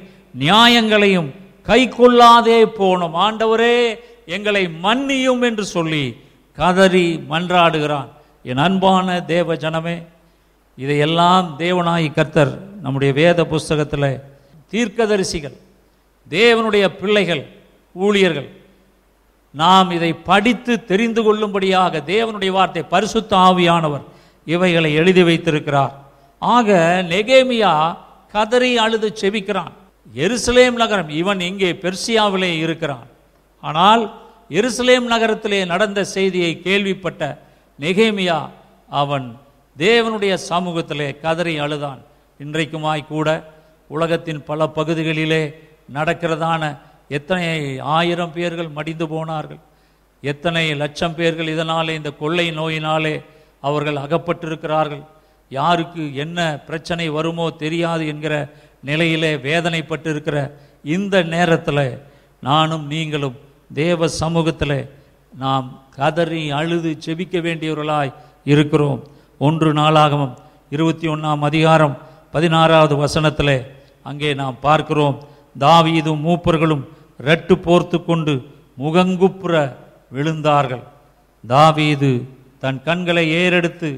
[0.35, 1.29] நியாயங்களையும்
[1.67, 3.77] கை கொள்ளாதே போனோம் ஆண்டவரே
[4.27, 6.03] எங்களை மன்னியும் என்று சொல்லி
[6.57, 8.09] கதறி மன்றாடுகிறான்
[8.45, 9.97] என் அன்பான தேவ ஜனமே
[10.77, 12.53] இதையெல்லாம் தேவனாய் கர்த்தர்
[12.81, 14.11] நம்முடைய வேத புஸ்தகத்தில்
[14.73, 15.57] தீர்க்கதரிசிகள்
[16.31, 17.43] தேவனுடைய பிள்ளைகள்
[17.95, 18.49] ஊழியர்கள்
[19.55, 24.05] நாம் இதை படித்து தெரிந்து கொள்ளும்படியாக தேவனுடைய வார்த்தை பரிசுத்த ஆவியானவர்
[24.47, 25.95] இவைகளை எழுதி வைத்திருக்கிறார்
[26.41, 26.77] ஆக
[27.09, 27.73] நெகேமியா
[28.33, 29.73] கதறி அழுது செவிக்கிறான்
[30.13, 33.07] எருசலேம் நகரம் இவன் இங்கே பெர்சியாவிலே இருக்கிறான்
[33.63, 34.03] ஆனால்
[34.51, 37.23] எருசலேம் நகரத்திலே நடந்த செய்தியை கேள்விப்பட்ட
[37.79, 38.39] நெகேமியா
[38.91, 39.27] அவன்
[39.77, 41.99] தேவனுடைய சமூகத்திலே கதறி அழுதான்
[42.39, 45.43] இன்றைக்குமாய்கூட கூட உலகத்தின் பல பகுதிகளிலே
[45.89, 46.63] நடக்கிறதான
[47.09, 47.47] எத்தனை
[47.91, 49.61] ஆயிரம் பேர்கள் மடிந்து போனார்கள்
[50.23, 53.15] எத்தனை லட்சம் பேர்கள் இதனாலே இந்த கொள்ளை நோயினாலே
[53.63, 55.03] அவர்கள் அகப்பட்டிருக்கிறார்கள்
[55.51, 58.35] யாருக்கு என்ன பிரச்சனை வருமோ தெரியாது என்கிற
[58.83, 60.37] நிலையிலே வேதனைப்பட்டிருக்கிற
[60.87, 61.83] இந்த நேரத்தில்
[62.43, 63.37] நானும் நீங்களும்
[63.71, 64.77] தேவ சமூகத்தில்
[65.33, 68.11] நாம் கதறி அழுது செபிக்க வேண்டியவர்களாய்
[68.45, 68.99] இருக்கிறோம்
[69.41, 70.33] ஒன்று நாளாகவும்
[70.71, 71.95] இருபத்தி ஒன்றாம் அதிகாரம்
[72.33, 73.55] பதினாறாவது வசனத்தில்
[74.05, 75.17] அங்கே நாம் பார்க்கிறோம்
[75.55, 76.83] தாவீதும் மூப்பர்களும்
[77.19, 78.33] ரெட்டு போர்த்து கொண்டு
[78.77, 79.55] முகங்குப்புற
[80.11, 80.83] விழுந்தார்கள்
[81.43, 82.11] தாவீது
[82.59, 83.89] தன் கண்களை ஏறெடுத்து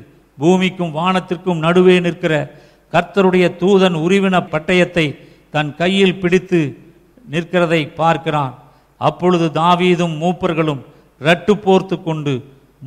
[0.38, 2.34] பூமிக்கும் வானத்திற்கும் நடுவே நிற்கிற
[2.94, 5.06] கர்த்தருடைய தூதன் உருவின பட்டயத்தை
[5.54, 6.60] தன் கையில் பிடித்து
[7.30, 8.54] நிற்கிறதை பார்க்கிறான்
[9.04, 10.82] அப்பொழுது தாவீதும் மூப்பர்களும்
[11.22, 12.34] ரட்டு போர்த்து கொண்டு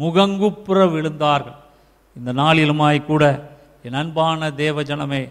[0.00, 1.59] முகங்குப்புற விழுந்தார்கள்
[2.16, 3.25] இந்த நாளிலுமாய்க்கூட
[3.85, 5.23] என் அன்பான தேவஜனமே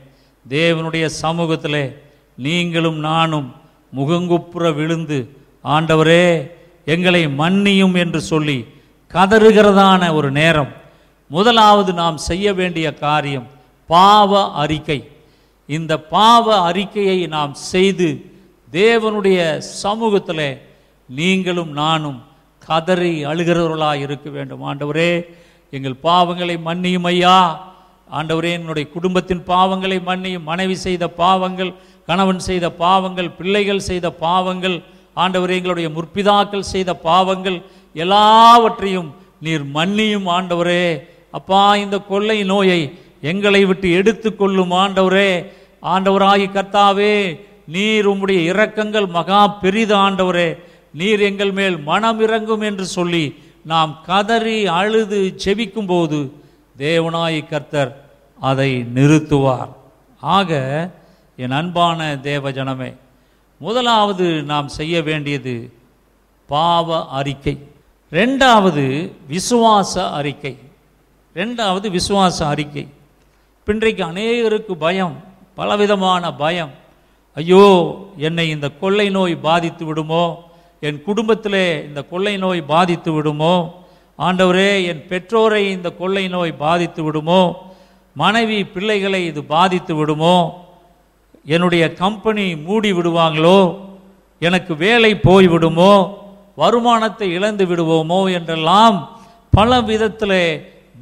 [0.46, 1.86] தேவனுடைய சமூகத்திலே
[2.38, 3.48] நீங்களும் நானும்
[3.94, 5.18] முகங்குப்புற விழுந்து
[5.66, 6.26] ஆண்டவரே
[6.88, 8.58] எங்களை மன்னியும் என்று சொல்லி
[9.12, 10.72] கதறுகிறதான ஒரு நேரம்
[11.32, 13.48] முதலாவது நாம் செய்ய வேண்டிய காரியம்
[13.90, 15.00] பாவ அறிக்கை
[15.70, 18.10] இந்த பாவ அறிக்கையை நாம் செய்து
[18.72, 19.40] தேவனுடைய
[19.82, 20.48] சமூகத்தில்
[21.10, 22.20] நீங்களும் நானும்
[22.62, 25.12] கதறி அழுகிறவர்களாக இருக்க வேண்டும் ஆண்டவரே
[25.74, 27.38] எங்கள் பாவங்களை மன்னியும் ஐயா
[28.12, 31.72] ஆண்டவரே என்னுடைய குடும்பத்தின் பாவங்களை மன்னியும் மனைவி செய்த பாவங்கள்
[32.08, 34.78] கணவன் செய்த பாவங்கள் பிள்ளைகள் செய்த பாவங்கள்
[35.18, 37.58] ஆண்டவரே எங்களுடைய முற்பிதாக்கள் செய்த பாவங்கள்
[37.96, 39.10] எல்லாவற்றையும்
[39.40, 40.84] நீர் மன்னியும் ஆண்டவரே
[41.34, 42.82] அப்பா இந்த கொள்ளை நோயை
[43.24, 45.32] எங்களை விட்டு எடுத்து கொள்ளும் ஆண்டவரே
[45.84, 47.16] ஆண்டவராகி கர்த்தாவே
[47.68, 50.50] நீர் உம்முடைய இரக்கங்கள் மகா பெரிது ஆண்டவரே
[50.96, 53.26] நீர் எங்கள் மேல் மனம் இறங்கும் என்று சொல்லி
[53.66, 56.20] நாம் கதறி அழுது செவிக்கும் போது
[56.76, 57.92] தேவனாய் கர்த்தர்
[58.40, 59.72] அதை நிறுத்துவார்
[60.24, 60.52] ஆக
[61.40, 62.92] என் அன்பான தேவ ஜனமே
[63.62, 65.56] முதலாவது நாம் செய்ய வேண்டியது
[66.50, 67.56] பாவ அறிக்கை
[68.12, 68.84] ரெண்டாவது
[69.28, 70.54] விசுவாச அறிக்கை
[71.36, 72.86] ரெண்டாவது விசுவாச அறிக்கை
[73.68, 75.16] பின்றைக்கு அநேகருக்கு பயம்
[75.58, 76.74] பலவிதமான பயம்
[77.38, 77.64] ஐயோ
[78.20, 80.26] என்னை இந்த கொள்ளை நோய் பாதித்து விடுமோ
[80.84, 83.56] என் குடும்பத்திலே இந்த கொள்ளை நோய் பாதித்து விடுமோ
[84.20, 87.42] ஆண்டவரே என் பெற்றோரை இந்த கொள்ளை நோய் பாதித்து விடுமோ
[88.16, 90.36] மனைவி பிள்ளைகளை இது பாதித்து விடுமோ
[91.46, 93.60] என்னுடைய கம்பெனி மூடி விடுவாங்களோ
[94.42, 95.94] எனக்கு வேலை போய்விடுமோ
[96.58, 98.98] வருமானத்தை இழந்து விடுவோமோ என்றெல்லாம்
[99.54, 100.40] பல விதத்தில்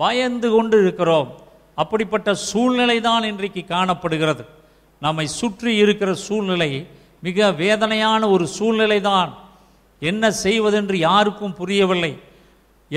[0.00, 1.30] பயந்து கொண்டு இருக்கிறோம்
[1.78, 4.44] அப்படிப்பட்ட சூழ்நிலை தான் இன்றைக்கு காணப்படுகிறது
[5.02, 6.70] நம்மை சுற்றி இருக்கிற சூழ்நிலை
[7.24, 9.32] மிக வேதனையான ஒரு சூழ்நிலை தான்
[10.04, 12.14] என்ன செய்வதென்று யாருக்கும் புரியவில்லை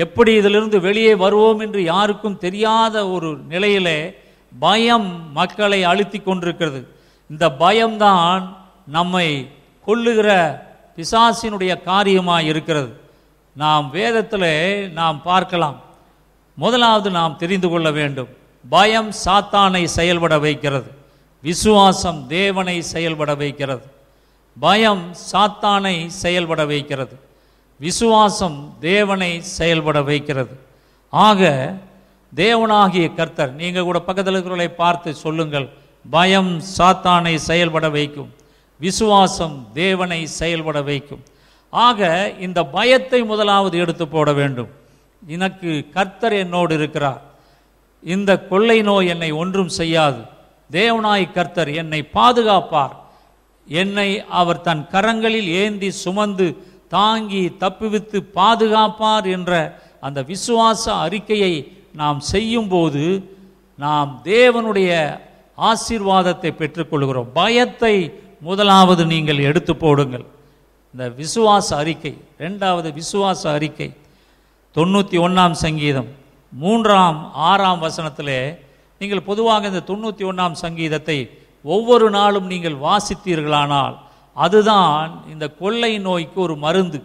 [0.00, 3.97] எப்படி இதிலிருந்து வெளியே வருவோம் என்று யாருக்கும் தெரியாத ஒரு நிலையிலே
[4.51, 5.09] பயம்
[5.33, 6.81] மக்களை அழுத்தி கொண்டிருக்கிறது
[7.29, 8.43] இந்த பயம்தான்
[8.87, 9.27] நம்மை
[9.87, 10.29] கொள்ளுகிற
[10.97, 12.91] பிசாசினுடைய காரியமாக இருக்கிறது
[13.55, 14.51] நாம் வேதத்தில்
[14.93, 15.77] நாம் பார்க்கலாம்
[16.57, 18.31] முதலாவது நாம் தெரிந்து கொள்ள வேண்டும்
[18.65, 20.89] பயம் சாத்தானை செயல்பட வைக்கிறது
[21.43, 23.85] விசுவாசம் தேவனை செயல்பட வைக்கிறது
[24.57, 27.15] பயம் சாத்தானை செயல்பட வைக்கிறது
[27.79, 28.57] விசுவாசம்
[28.79, 30.55] தேவனை செயல்பட வைக்கிறது
[31.13, 31.41] ஆக
[32.33, 35.67] தேவனாகிய கர்த்தர் நீங்கள் கூட பக்கத்தில் இருக்கிறவர்களை பார்த்து சொல்லுங்கள்
[36.05, 38.31] பயம் சாத்தானை செயல்பட வைக்கும்
[38.79, 41.23] விசுவாசம் தேவனை செயல்பட வைக்கும்
[41.73, 42.01] ஆக
[42.39, 44.71] இந்த பயத்தை முதலாவது எடுத்து போட வேண்டும்
[45.23, 47.21] எனக்கு கர்த்தர் என்னோடு இருக்கிறார்
[48.03, 50.21] இந்த கொள்ளை நோய் என்னை ஒன்றும் செய்யாது
[50.69, 52.95] தேவனாய் கர்த்தர் என்னை பாதுகாப்பார்
[53.75, 56.47] என்னை அவர் தன் கரங்களில் ஏந்தி சுமந்து
[56.87, 59.51] தாங்கி தப்புவித்து பாதுகாப்பார் என்ற
[59.99, 61.53] அந்த விசுவாச அறிக்கையை
[61.93, 63.03] நாம் செய்யும்போது
[63.79, 64.91] நாம் தேவனுடைய
[65.57, 67.95] ஆசீர்வாதத்தை பெற்றுக்கொள்கிறோம் பயத்தை
[68.41, 70.25] முதலாவது நீங்கள் எடுத்து போடுங்கள்
[70.93, 73.89] இந்த விசுவாச அறிக்கை ரெண்டாவது விசுவாச அறிக்கை
[74.75, 76.09] தொண்ணூற்றி ஒன்றாம் சங்கீதம்
[76.53, 78.35] மூன்றாம் ஆறாம் வசனத்தில்
[79.01, 81.17] நீங்கள் பொதுவாக இந்த தொண்ணூற்றி ஒன்றாம் சங்கீதத்தை
[81.67, 83.95] ஒவ்வொரு நாளும் நீங்கள் வாசித்தீர்களானால்
[84.35, 86.99] அதுதான் இந்த கொள்ளை நோய்க்கு ஒரு மருந்து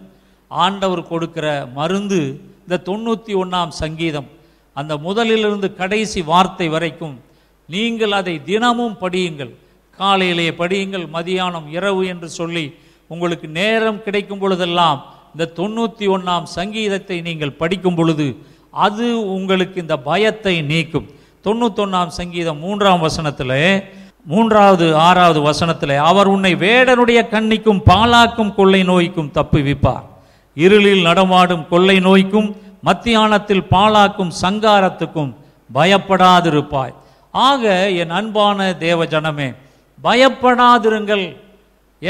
[0.51, 1.47] ஆண்டவர் கொடுக்கிற
[1.75, 2.21] மருந்து
[2.63, 4.29] இந்த தொண்ணூற்றி ஒன்றாம் சங்கீதம்
[4.77, 7.17] அந்த முதலிலிருந்து கடைசி வார்த்தை வரைக்கும்
[7.69, 9.53] நீங்கள் அதை தினமும் படியுங்கள்
[9.99, 12.65] காலையிலே படியுங்கள் மதியானம் இரவு என்று சொல்லி
[13.11, 15.01] உங்களுக்கு நேரம் கிடைக்கும் பொழுதெல்லாம்
[15.33, 18.27] இந்த தொண்ணூற்றி ஒன்றாம் சங்கீதத்தை நீங்கள் படிக்கும் பொழுது
[18.79, 21.09] அது உங்களுக்கு இந்த பயத்தை நீக்கும்
[21.45, 23.57] தொண்ணூத்தொன்னாம் சங்கீதம் மூன்றாம் வசனத்தில்
[24.27, 30.07] மூன்றாவது ஆறாவது வசனத்தில் அவர் உன்னை வேடனுடைய கண்ணிக்கும் பாலாக்கும் கொள்ளை நோய்க்கும் தப்புவிப்பார்
[30.57, 32.49] இருளில் நடமாடும் கொள்ளை நோய்க்கும்
[32.81, 35.33] மத்தியானத்தில் பாலாக்கும் சங்காரத்துக்கும்
[35.71, 36.95] பயப்படாதிருப்பாய்
[37.35, 37.65] ஆக
[37.95, 38.59] என் அன்பான
[38.79, 39.49] தேவ ஜனமே
[39.99, 41.25] பயப்படாதிருங்கள்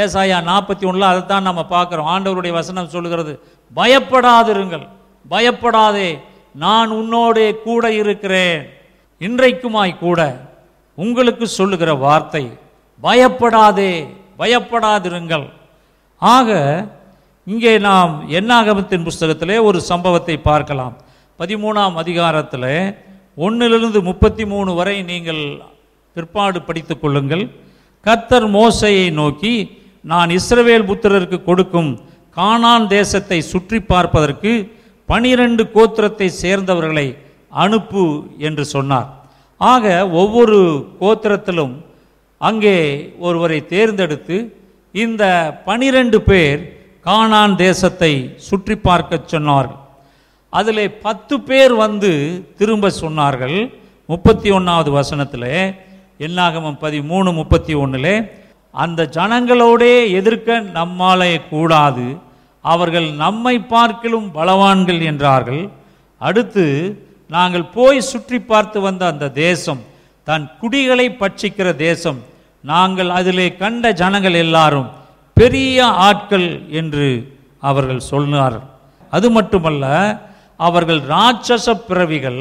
[0.00, 3.33] ஏசாயா நாற்பத்தி ஒன்றில் அதைத்தான் நம்ம பார்க்குறோம் ஆண்டவருடைய வசனம் சொல்கிறது
[3.73, 4.87] பயப்படாதிருங்கள்
[5.25, 6.09] பயப்படாதே
[6.55, 8.63] நான் உன்னோடே கூட இருக்கிறேன்
[9.21, 10.21] இன்றைக்குமாய் கூட
[10.99, 12.45] உங்களுக்கு சொல்லுகிற வார்த்தை
[13.03, 13.93] பயப்படாதே
[14.39, 15.47] பயப்படாதிருங்கள்
[16.23, 16.51] ஆக
[17.47, 20.95] இங்கே நாம் என்னாகமத்தின் புஸ்தகத்திலே ஒரு சம்பவத்தை பார்க்கலாம்
[21.41, 22.69] பதிமூணாம் அதிகாரத்தில்
[23.39, 25.43] ஒன்றிலிருந்து முப்பத்தி மூணு வரை நீங்கள்
[26.17, 27.45] பிற்பாடு படித்துக் கொள்ளுங்கள்
[28.07, 29.55] கத்தர் மோசையை நோக்கி
[30.05, 31.91] நான் இஸ்ரவேல் புத்திரருக்கு கொடுக்கும்
[32.37, 34.53] கானான் தேசத்தை சுற்றி பார்ப்பதற்கு
[35.09, 37.07] பனிரெண்டு கோத்திரத்தை சேர்ந்தவர்களை
[37.57, 38.05] அனுப்பு
[38.39, 39.09] என்று சொன்னார்
[39.67, 39.87] ஆக
[40.15, 40.59] ஒவ்வொரு
[41.01, 41.75] கோத்திரத்திலும்
[42.41, 42.77] அங்கே
[43.19, 44.37] ஒருவரை தேர்ந்தெடுத்து
[44.95, 45.25] இந்த
[45.65, 46.61] பனிரெண்டு பேர்
[47.07, 48.13] கானான் தேசத்தை
[48.39, 49.79] சுற்றி பார்க்க சொன்னார்கள்
[50.53, 52.11] அதில் பத்து பேர் வந்து
[52.59, 53.57] திரும்ப சொன்னார்கள்
[54.09, 55.51] முப்பத்தி ஒன்றாவது வசனத்தில்
[56.21, 58.15] என்னாகமம் பதிமூணு முப்பத்தி ஒன்றில்
[58.75, 62.07] அந்த ஜனங்களோடே எதிர்க்க நம்மாலே கூடாது
[62.65, 65.63] அவர்கள் நம்மை பார்க்கிலும் பலவான்கள் என்றார்கள்
[66.21, 66.67] அடுத்து
[67.33, 69.83] நாங்கள் போய் சுற்றி பார்த்து வந்த அந்த தேசம்
[70.27, 72.21] தன் குடிகளை பட்சிக்கிற தேசம்
[72.65, 74.89] நாங்கள் அதிலே கண்ட ஜனங்கள் எல்லாரும்
[75.37, 75.79] பெரிய
[76.03, 76.49] ஆட்கள்
[76.73, 77.07] என்று
[77.63, 78.67] அவர்கள் சொன்னார்கள்
[79.13, 79.87] அது மட்டுமல்ல
[80.61, 82.41] அவர்கள் ராட்சச பிறவிகள்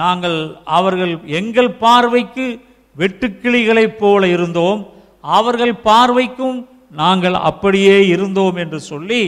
[0.00, 0.38] நாங்கள்
[0.70, 2.46] அவர்கள் எங்கள் பார்வைக்கு
[2.96, 4.80] வெட்டுக்கிளிகளைப் போல இருந்தோம்
[5.30, 6.58] அவர்கள் பார்வைக்கும்
[6.92, 9.22] நாங்கள் அப்படியே இருந்தோம் என்று சொல்லி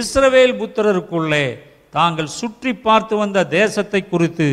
[0.00, 1.44] இஸ்ரவேல் புத்திரருக்குள்ளே
[1.92, 4.48] தாங்கள் சுற்றி பார்த்து வந்த தேசத்தை குறித்து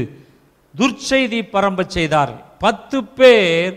[0.76, 3.74] துர்ச்செய்தி பரம்ப செய்தார்கள் பத்து பேர்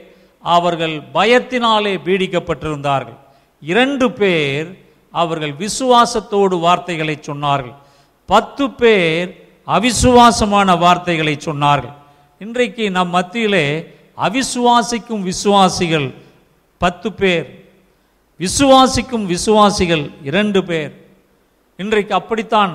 [0.45, 3.19] அவர்கள் பயத்தினாலே பீடிக்கப்பட்டிருந்தார்கள்
[3.63, 4.69] இரண்டு பேர்
[5.15, 7.77] அவர்கள் விசுவாசத்தோடு வார்த்தைகளை சொன்னார்கள்
[8.29, 9.31] பத்து பேர்
[9.69, 11.97] அவிசுவாசமான வார்த்தைகளை சொன்னார்கள்
[12.41, 13.67] இன்றைக்கு நம் மத்தியிலே
[14.19, 16.09] அவிசுவாசிக்கும் விசுவாசிகள்
[16.81, 17.47] பத்து பேர்
[18.41, 20.93] விசுவாசிக்கும் விசுவாசிகள் இரண்டு பேர்
[21.79, 22.73] இன்றைக்கு அப்படித்தான்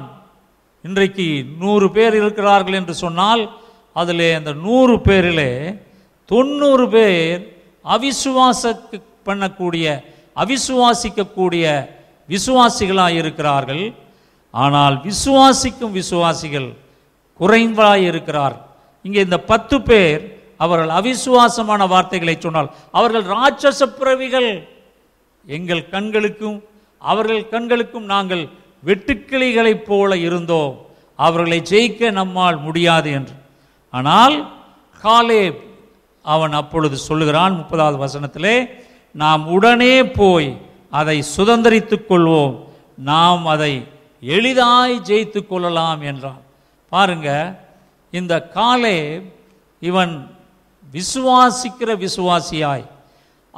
[0.88, 1.28] இன்றைக்கு
[1.60, 3.44] நூறு பேர் இருக்கிறார்கள் என்று சொன்னால்
[3.96, 5.52] அதில் அந்த நூறு பேரிலே
[6.30, 7.42] தொண்ணூறு பேர்
[7.86, 8.74] அவிசுவாச
[9.26, 9.86] பண்ணக்கூடிய
[10.36, 11.66] அவிசுவாசிக்கக்கூடிய
[12.30, 13.84] விசுவாசிகளாக இருக்கிறார்கள்
[14.54, 16.70] ஆனால் விசுவாசிக்கும் விசுவாசிகள்
[17.40, 18.56] குறைவாக இருக்கிறார்
[19.06, 20.22] இங்கே இந்த பத்து பேர்
[20.60, 22.70] அவர்கள் அவிசுவாசமான வார்த்தைகளை சொன்னால்
[22.92, 24.50] அவர்கள் ராட்சச பிறவிகள்
[25.48, 26.58] எங்கள் கண்களுக்கும்
[27.02, 28.44] அவர்கள் கண்களுக்கும் நாங்கள்
[28.88, 30.74] வெட்டுக்கிளிகளைப் போல இருந்தோம்
[31.20, 33.36] அவர்களை ஜெயிக்க நம்மால் முடியாது என்று
[33.94, 34.36] ஆனால்
[35.02, 35.44] காலே
[36.26, 38.56] அவன் அப்பொழுது சொல்லுகிறான் முப்பதாவது வசனத்திலே
[39.16, 40.50] நாம் உடனே போய்
[40.94, 42.56] அதை சுதந்திரித்துக் கொள்வோம்
[43.04, 43.74] நாம் அதை
[44.24, 46.42] எளிதாய் ஜெயித்து கொள்ளலாம் என்றான்
[46.92, 47.30] பாருங்க
[48.14, 48.98] இந்த காலே
[49.82, 50.14] இவன்
[50.94, 52.86] விசுவாசிக்கிற விசுவாசியாய்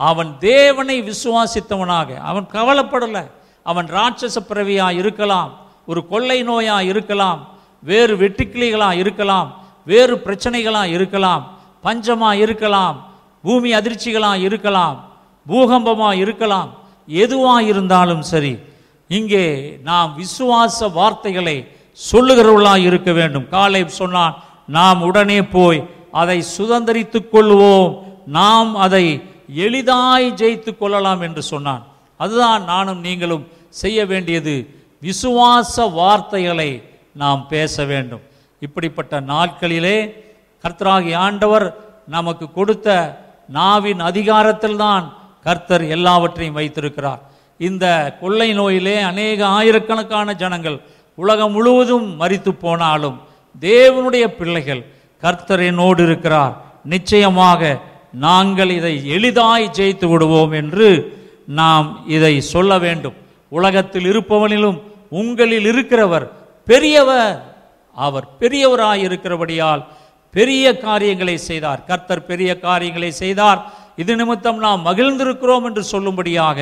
[0.00, 3.23] அவன் தேவனை விசுவாசித்தவனாக அவன் கவலைப்படலை
[3.65, 5.51] அவன் ராட்சச பிறவியாக இருக்கலாம்
[5.86, 7.39] ஒரு கொள்ளை நோயாக இருக்கலாம்
[7.84, 9.49] வேறு வெட்டுக்கிளிகளாக இருக்கலாம்
[9.88, 11.43] வேறு பிரச்சனைகளாக இருக்கலாம்
[11.84, 12.97] பஞ்சமாக இருக்கலாம்
[13.43, 14.97] பூமி அதிர்ச்சிகளாக இருக்கலாம்
[15.45, 16.69] பூகம்பமாக இருக்கலாம்
[17.17, 18.53] எதுவாக இருந்தாலும் சரி
[19.10, 19.45] இங்கே
[19.84, 21.58] நாம் விசுவாச வார்த்தைகளை
[21.99, 24.36] சொல்லுகிறவர்களாக இருக்க வேண்டும் காலை சொன்னான்
[24.69, 25.79] நாம் உடனே போய்
[26.12, 27.89] அதை சுதந்திரித்துக் கொள்வோம்
[28.29, 29.05] நாம் அதை
[29.60, 31.84] எளிதாய் ஜெயித்துக் கொள்ளலாம் என்று சொன்னான்
[32.19, 33.45] அதுதான் நானும் நீங்களும்
[33.73, 34.55] செய்ய வேண்டியது
[35.01, 36.69] விசுவாச வார்த்தைகளை
[37.15, 38.23] நாம் பேச வேண்டும்
[38.62, 39.97] இப்படிப்பட்ட நாட்களிலே
[40.63, 41.65] கர்த்தராகி ஆண்டவர்
[42.08, 42.89] நமக்கு கொடுத்த
[43.49, 45.05] நாவின் அதிகாரத்தில்தான்
[45.45, 47.21] கர்த்தர் எல்லாவற்றையும் வைத்திருக்கிறார்
[47.60, 47.86] இந்த
[48.21, 50.77] கொள்ளை நோயிலே அநேக ஆயிரக்கணக்கான ஜனங்கள்
[51.17, 53.17] உலகம் முழுவதும் மறித்து போனாலும்
[53.62, 54.84] தேவனுடைய பிள்ளைகள்
[55.23, 56.53] கர்த்தரனோடு இருக்கிறார்
[56.86, 57.71] நிச்சயமாக
[58.19, 60.88] நாங்கள் இதை எளிதாய் ஜெயித்து விடுவோம் என்று
[61.49, 63.15] நாம் இதை சொல்ல வேண்டும்
[63.51, 64.77] உலகத்தில் இருப்பவனிலும்
[65.12, 66.25] உங்களில் இருக்கிறவர்
[66.67, 67.38] பெரியவர்
[67.95, 69.82] அவர் பெரியவராய் இருக்கிறபடியால்
[70.34, 73.62] பெரிய காரியங்களை செய்தார் கர்த்தர் பெரிய காரியங்களை செய்தார்
[73.95, 76.62] இது நிமித்தம் நாம் மகிழ்ந்திருக்கிறோம் என்று சொல்லும்படியாக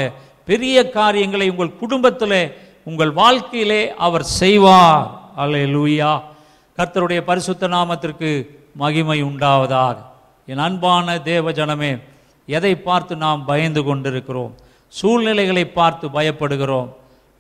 [0.48, 2.44] பெரிய காரியங்களை உங்கள் குடும்பத்திலே
[2.88, 5.08] உங்கள் வாழ்க்கையிலே அவர் செய்வார்
[5.36, 6.12] அல்ல லூயா
[6.78, 8.30] கர்த்தருடைய பரிசுத்த நாமத்திற்கு
[8.76, 9.98] மகிமை உண்டாவதாக
[10.48, 11.92] என் அன்பான தேவ ஜனமே
[12.48, 14.54] எதை பார்த்து நாம் பயந்து கொண்டிருக்கிறோம்
[14.94, 16.90] சூழ்நிலைகளை பார்த்து பயப்படுகிறோம்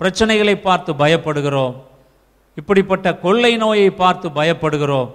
[0.00, 1.76] பிரச்சனைகளை பார்த்து பயப்படுகிறோம்
[2.58, 5.10] இப்படிப்பட்ட கொள்ளை நோயை பார்த்து பயப்படுகிறோம்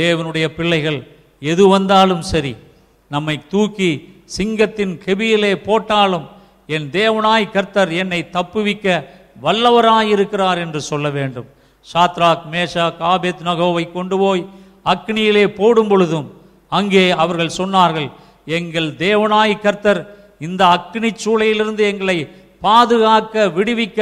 [0.00, 0.98] தேவனுடைய பிள்ளைகள்
[1.42, 2.52] எது வந்தாலும் சரி
[3.10, 3.90] நம்மை தூக்கி
[4.26, 6.26] சிங்கத்தின் கெபியிலே போட்டாலும்
[6.68, 8.86] என் தேவனாய் கர்த்தர் என்னை தப்புவிக்க
[9.42, 11.48] வல்லவராயிருக்கிறார் என்று சொல்ல வேண்டும்
[11.86, 14.42] சாத்ராக் மேஷா காபேத் நகோவை கொண்டு போய்
[14.86, 16.28] அக்னியிலே போடும் பொழுதும்
[16.72, 18.08] அங்கே அவர்கள் சொன்னார்கள்
[18.50, 20.00] எங்கள் தேவனாய் கர்த்தர்
[20.44, 22.16] இந்த அக்னி சூளையிலிருந்து எங்களை
[22.62, 24.00] பாதுகாக்க விடுவிக்க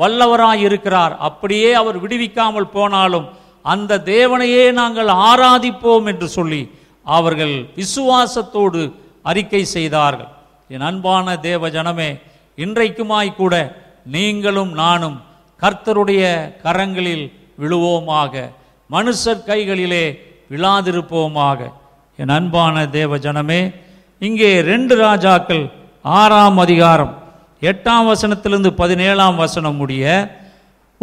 [0.00, 3.26] வல்லவராய் இருக்கிறார் அப்படியே அவர் விடுவிக்காமல் போனாலும்
[3.64, 6.60] அந்த தேவனையே நாங்கள் ஆராதிப்போம் என்று சொல்லி
[7.06, 8.82] அவர்கள் விசுவாசத்தோடு
[9.22, 10.30] அறிக்கை செய்தார்கள்
[10.70, 12.10] என் அன்பான தேவ ஜனமே
[12.58, 13.54] இன்றைக்குமாய்க்கூட
[14.06, 15.18] நீங்களும் நானும்
[15.60, 16.22] கர்த்தருடைய
[16.62, 17.24] கரங்களில்
[17.58, 18.32] விழுவோமாக
[18.90, 20.04] மனுஷர் கைகளிலே
[20.50, 21.60] விழாதிருப்போமாக
[22.18, 23.60] என் அன்பான தேவ ஜனமே
[24.22, 25.64] இங்கே ரெண்டு ராஜாக்கள்
[26.08, 27.14] ஆறாம் அதிகாரம்
[27.62, 30.04] எட்டாம் வசனத்திலிருந்து பதினேழாம் வசனம் முடிய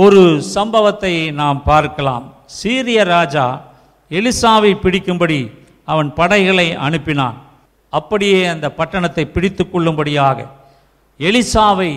[0.00, 0.21] ஒரு
[0.55, 2.25] சம்பவத்தை நாம் பார்க்கலாம்
[2.55, 3.45] சீரிய ராஜா
[4.11, 5.39] எலிசாவை பிடிக்கும்படி
[5.87, 7.37] அவன் படைகளை அனுப்பினான்
[7.93, 10.39] அப்படியே அந்த பட்டணத்தை பிடித்து கொள்ளும்படியாக
[11.19, 11.91] எலிசாவை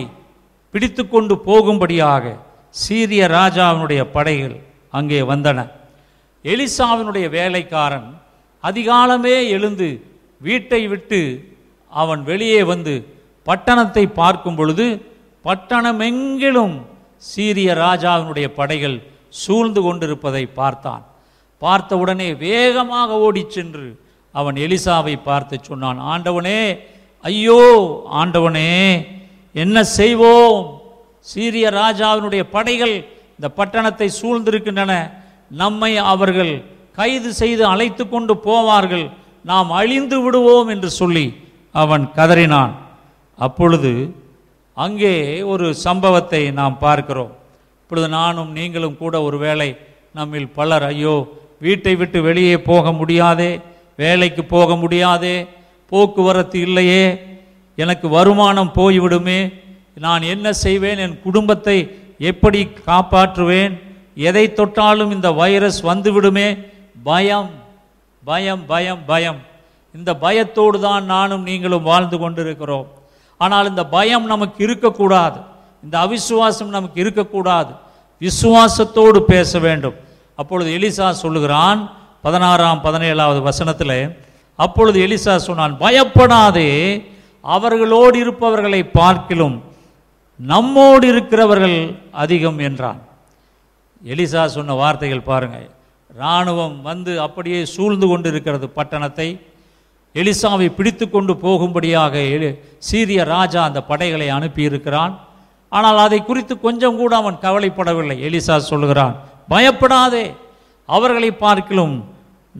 [0.73, 2.35] பிடித்து கொண்டு போகும்படியாக
[2.75, 4.57] சீரிய ராஜாவினுடைய படைகள்
[4.93, 5.59] அங்கே வந்தன
[6.45, 8.09] எலிசாவினுடைய வேலைக்காரன்
[8.63, 9.87] அதிகாலமே எழுந்து
[10.41, 11.19] வீட்டை விட்டு
[11.91, 12.93] அவன் வெளியே வந்து
[13.47, 14.87] பட்டணத்தை பார்க்கும் பொழுது
[15.45, 16.75] பட்டணமெங்கிலும்
[17.23, 18.97] சீரிய ராஜாவினுடைய படைகள்
[19.35, 21.03] சூழ்ந்து கொண்டிருப்பதை பார்த்தான்
[21.61, 23.87] பார்த்தவுடனே வேகமாக ஓடிச் சென்று
[24.35, 26.59] அவன் எலிசாவை பார்த்து சொன்னான் ஆண்டவனே
[27.25, 27.61] ஐயோ
[28.19, 28.69] ஆண்டவனே
[29.55, 30.59] என்ன செய்வோம்
[31.27, 32.95] சீரிய ராஜாவினுடைய படைகள்
[33.35, 34.93] இந்த பட்டணத்தை சூழ்ந்திருக்கின்றன
[35.53, 36.53] நம்மை அவர்கள்
[36.97, 39.05] கைது செய்து அழைத்து கொண்டு போவார்கள்
[39.45, 41.25] நாம் அழிந்து விடுவோம் என்று சொல்லி
[41.75, 42.73] அவன் கதறினான்
[43.39, 43.91] அப்பொழுது
[44.77, 45.13] அங்கே
[45.43, 47.31] ஒரு சம்பவத்தை நாம் பார்க்கிறோம்
[47.81, 49.69] இப்பொழுது நானும் நீங்களும் கூட ஒரு வேளை
[50.11, 51.15] நம்மில் பலர் ஐயோ
[51.59, 53.51] வீட்டை விட்டு வெளியே போக முடியாதே
[53.95, 55.35] வேலைக்கு போக முடியாதே
[55.91, 57.03] போக்குவரத்து இல்லையே
[57.77, 59.39] எனக்கு வருமானம் போய்விடுமே
[59.97, 61.77] நான் என்ன செய்வேன் என் குடும்பத்தை
[62.21, 63.73] எப்படி காப்பாற்றுவேன்
[64.21, 66.47] எதை தொட்டாலும் இந்த வைரஸ் வந்துவிடுமே
[67.03, 67.49] பயம்
[68.23, 69.39] பயம் பயம் பயம்
[69.95, 72.87] இந்த பயத்தோடு தான் நானும் நீங்களும் வாழ்ந்து கொண்டிருக்கிறோம்
[73.39, 75.39] ஆனால் இந்த பயம் நமக்கு இருக்கக்கூடாது
[75.83, 77.71] இந்த அவிசுவாசம் நமக்கு இருக்கக்கூடாது
[78.21, 79.97] விசுவாசத்தோடு பேச வேண்டும்
[80.39, 81.79] அப்பொழுது எலிசா சொல்லுகிறான்
[82.23, 83.97] பதினாறாம் பதினேழாவது வசனத்தில்
[84.59, 86.69] அப்பொழுது எலிசா சொன்னான் பயப்படாதே
[87.45, 89.57] அவர்களோடு இருப்பவர்களை பார்க்கிலும்
[90.39, 91.77] நம்மோடு இருக்கிறவர்கள்
[92.15, 92.99] அதிகம் என்றான்
[94.01, 95.67] எலிசா சொன்ன வார்த்தைகள் பாருங்கள்
[96.09, 99.27] இராணுவம் வந்து அப்படியே சூழ்ந்து கொண்டு இருக்கிறது பட்டணத்தை
[100.15, 102.15] எலிசாவை பிடித்து கொண்டு போகும்படியாக
[102.79, 105.13] சீரிய ராஜா அந்த படைகளை அனுப்பியிருக்கிறான்
[105.71, 109.15] ஆனால் அதை குறித்து கொஞ்சம் கூட அவன் கவலைப்படவில்லை எலிசா சொல்கிறான்
[109.47, 110.25] பயப்படாதே
[110.89, 111.95] அவர்களை பார்க்கலும்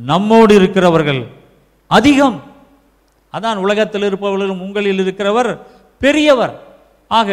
[0.00, 1.21] நம்மோடு இருக்கிறவர்கள்
[1.91, 2.37] அதிகம்
[3.33, 5.51] அதான் உலகத்தில் இருப்பவர்களும் உங்களில் இருக்கிறவர்
[6.01, 6.53] பெரியவர்
[7.11, 7.31] ஆக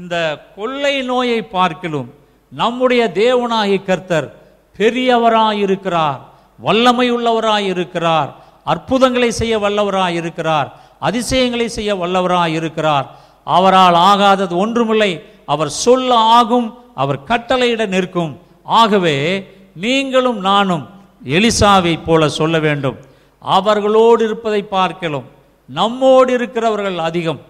[0.00, 0.16] இந்த
[0.56, 2.08] கொள்ளை நோயை பார்க்கலும்
[2.52, 4.28] நம்முடைய தேவனாகி கர்த்தர்
[4.76, 6.20] பெரியவராயிருக்கிறார்
[6.58, 8.30] வல்லமை உள்ளவராயிருக்கிறார்
[8.66, 10.68] அற்புதங்களை செய்ய வல்லவராய் இருக்கிறார்
[10.98, 13.06] அதிசயங்களை செய்ய வல்லவராய் இருக்கிறார்
[13.46, 15.10] அவரால் ஆகாதது ஒன்றுமில்லை
[15.44, 16.68] அவர் சொல்ல ஆகும்
[16.94, 18.32] அவர் கட்டளையிட நிற்கும்
[18.74, 19.16] ஆகவே
[19.76, 20.84] நீங்களும் நானும்
[21.30, 22.98] எலிசாவை போல சொல்ல வேண்டும்
[23.42, 25.26] அவர்களோடு இருப்பதை பார்க்கலாம்
[25.68, 27.40] நம்மோடு இருக்கிறவர்கள் அதிகம்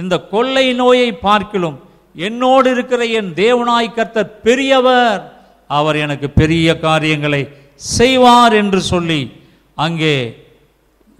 [0.00, 1.76] இந்த கொள்ளை நோயை பார்க்கலும்
[2.14, 5.22] என்னோடு இருக்கிற என் தேவனாய் கர்த்தர் பெரியவர்
[5.70, 7.42] அவர் எனக்கு பெரிய காரியங்களை
[7.90, 9.20] செய்வார் என்று சொல்லி
[9.76, 10.14] அங்கே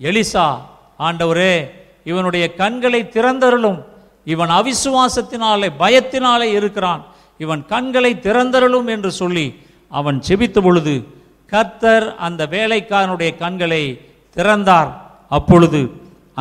[0.00, 0.46] எலிசா
[1.00, 1.54] ஆண்டவரே
[2.04, 3.80] இவனுடைய கண்களை திறந்தருளும்
[4.26, 7.02] இவன் அவிசுவாசத்தினாலே பயத்தினாலே இருக்கிறான்
[7.40, 9.46] இவன் கண்களை திறந்தருளும் என்று சொல்லி
[9.92, 10.94] அவன் செபித்த பொழுது
[11.52, 13.82] கர்த்தர் அந்த வேலைக்காரனுடைய கண்களை
[14.36, 14.90] திறந்தார்
[15.30, 15.82] அப்பொழுது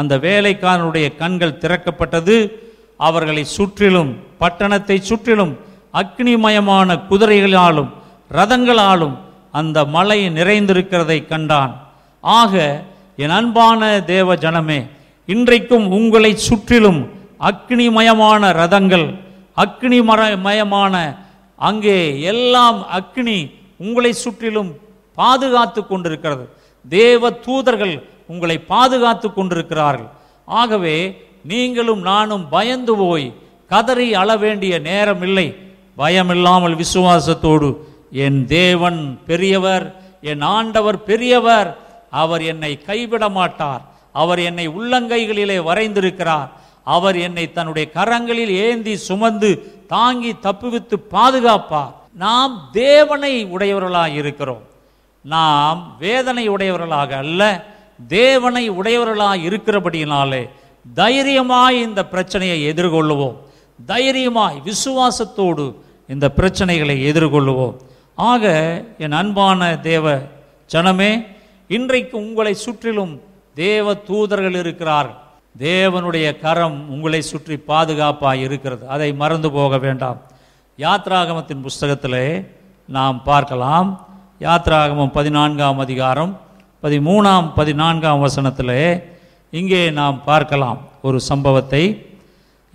[0.00, 2.36] அந்த வேலைக்காரனுடைய கண்கள் திறக்கப்பட்டது
[3.00, 4.12] அவர்களை சுற்றிலும்
[4.38, 5.54] பட்டணத்தை சுற்றிலும்
[5.94, 7.91] அக்னிமயமான குதிரைகளாலும்
[8.32, 9.16] ரதங்களாலும்
[9.52, 11.74] அந்த மலை நிறைந்திருக்கிறதை கண்டான்
[12.24, 12.54] ஆக
[13.20, 13.82] என் அன்பான
[14.06, 14.80] தேவ ஜனமே
[15.30, 17.02] இன்றைக்கும் உங்களை சுற்றிலும்
[17.50, 19.08] அக்னிமயமான ரதங்கள்
[19.58, 20.96] அக்னி மர மயமான
[21.60, 21.98] அங்கே
[22.24, 23.38] எல்லாம் அக்னி
[23.80, 24.72] உங்களை சுற்றிலும்
[25.18, 26.46] பாதுகாத்து கொண்டிருக்கிறது
[26.86, 27.96] தேவ தூதர்கள்
[28.28, 30.10] உங்களை பாதுகாத்து கொண்டிருக்கிறார்கள்
[30.48, 30.96] ஆகவே
[31.46, 33.28] நீங்களும் நானும் பயந்து போய்
[33.72, 35.48] கதறி அள வேண்டிய நேரம் இல்லை
[35.98, 37.70] பயமில்லாமல் விசுவாசத்தோடு
[38.18, 39.00] என் தேவன்
[39.26, 39.86] பெரியவர்
[40.24, 41.70] என் ஆண்டவர் பெரியவர்
[42.14, 43.84] அவர் என்னை கைவிட மாட்டார்
[44.16, 46.50] அவர் என்னை உள்ளங்கைகளிலே வரைந்திருக்கிறார்
[46.88, 49.52] அவர் என்னை தன்னுடைய கரங்களில் ஏந்தி சுமந்து
[49.88, 51.94] தாங்கி தப்புவித்து பாதுகாப்பார்
[52.18, 54.64] நாம் தேவனை உடையவர்களாக இருக்கிறோம்
[55.26, 57.41] நாம் வேதனை உடையவர்களாக அல்ல
[58.10, 60.44] தேவனை உடையவர்களாக இருக்கிறபடியினாலே
[60.86, 63.38] தைரியமாய் இந்த பிரச்சனையை எதிர்கொள்ளுவோம்
[63.80, 65.66] தைரியமாய் விசுவாசத்தோடு
[66.10, 67.76] இந்த பிரச்சனைகளை எதிர்கொள்ளுவோம்
[68.24, 68.46] ஆக
[68.98, 70.08] என் அன்பான தேவ
[70.70, 71.12] ஜனமே
[71.70, 73.14] இன்றைக்கு உங்களை சுற்றிலும்
[73.58, 75.10] தேவ தூதர்கள் இருக்கிறார்
[75.56, 80.20] தேவனுடைய கரம் உங்களை சுற்றி பாதுகாப்பாக இருக்கிறது அதை மறந்து போக வேண்டாம்
[80.80, 82.22] யாத்ராகமத்தின் புஸ்தகத்தில்
[82.89, 83.89] நாம் பார்க்கலாம்
[84.41, 86.32] யாத்ராகமம் பதினான்காம் அதிகாரம்
[86.84, 88.76] பதிமூணாம் பதினான்காம் வசனத்தில்
[89.54, 91.84] இங்கே நாம் பார்க்கலாம் ஒரு சம்பவத்தை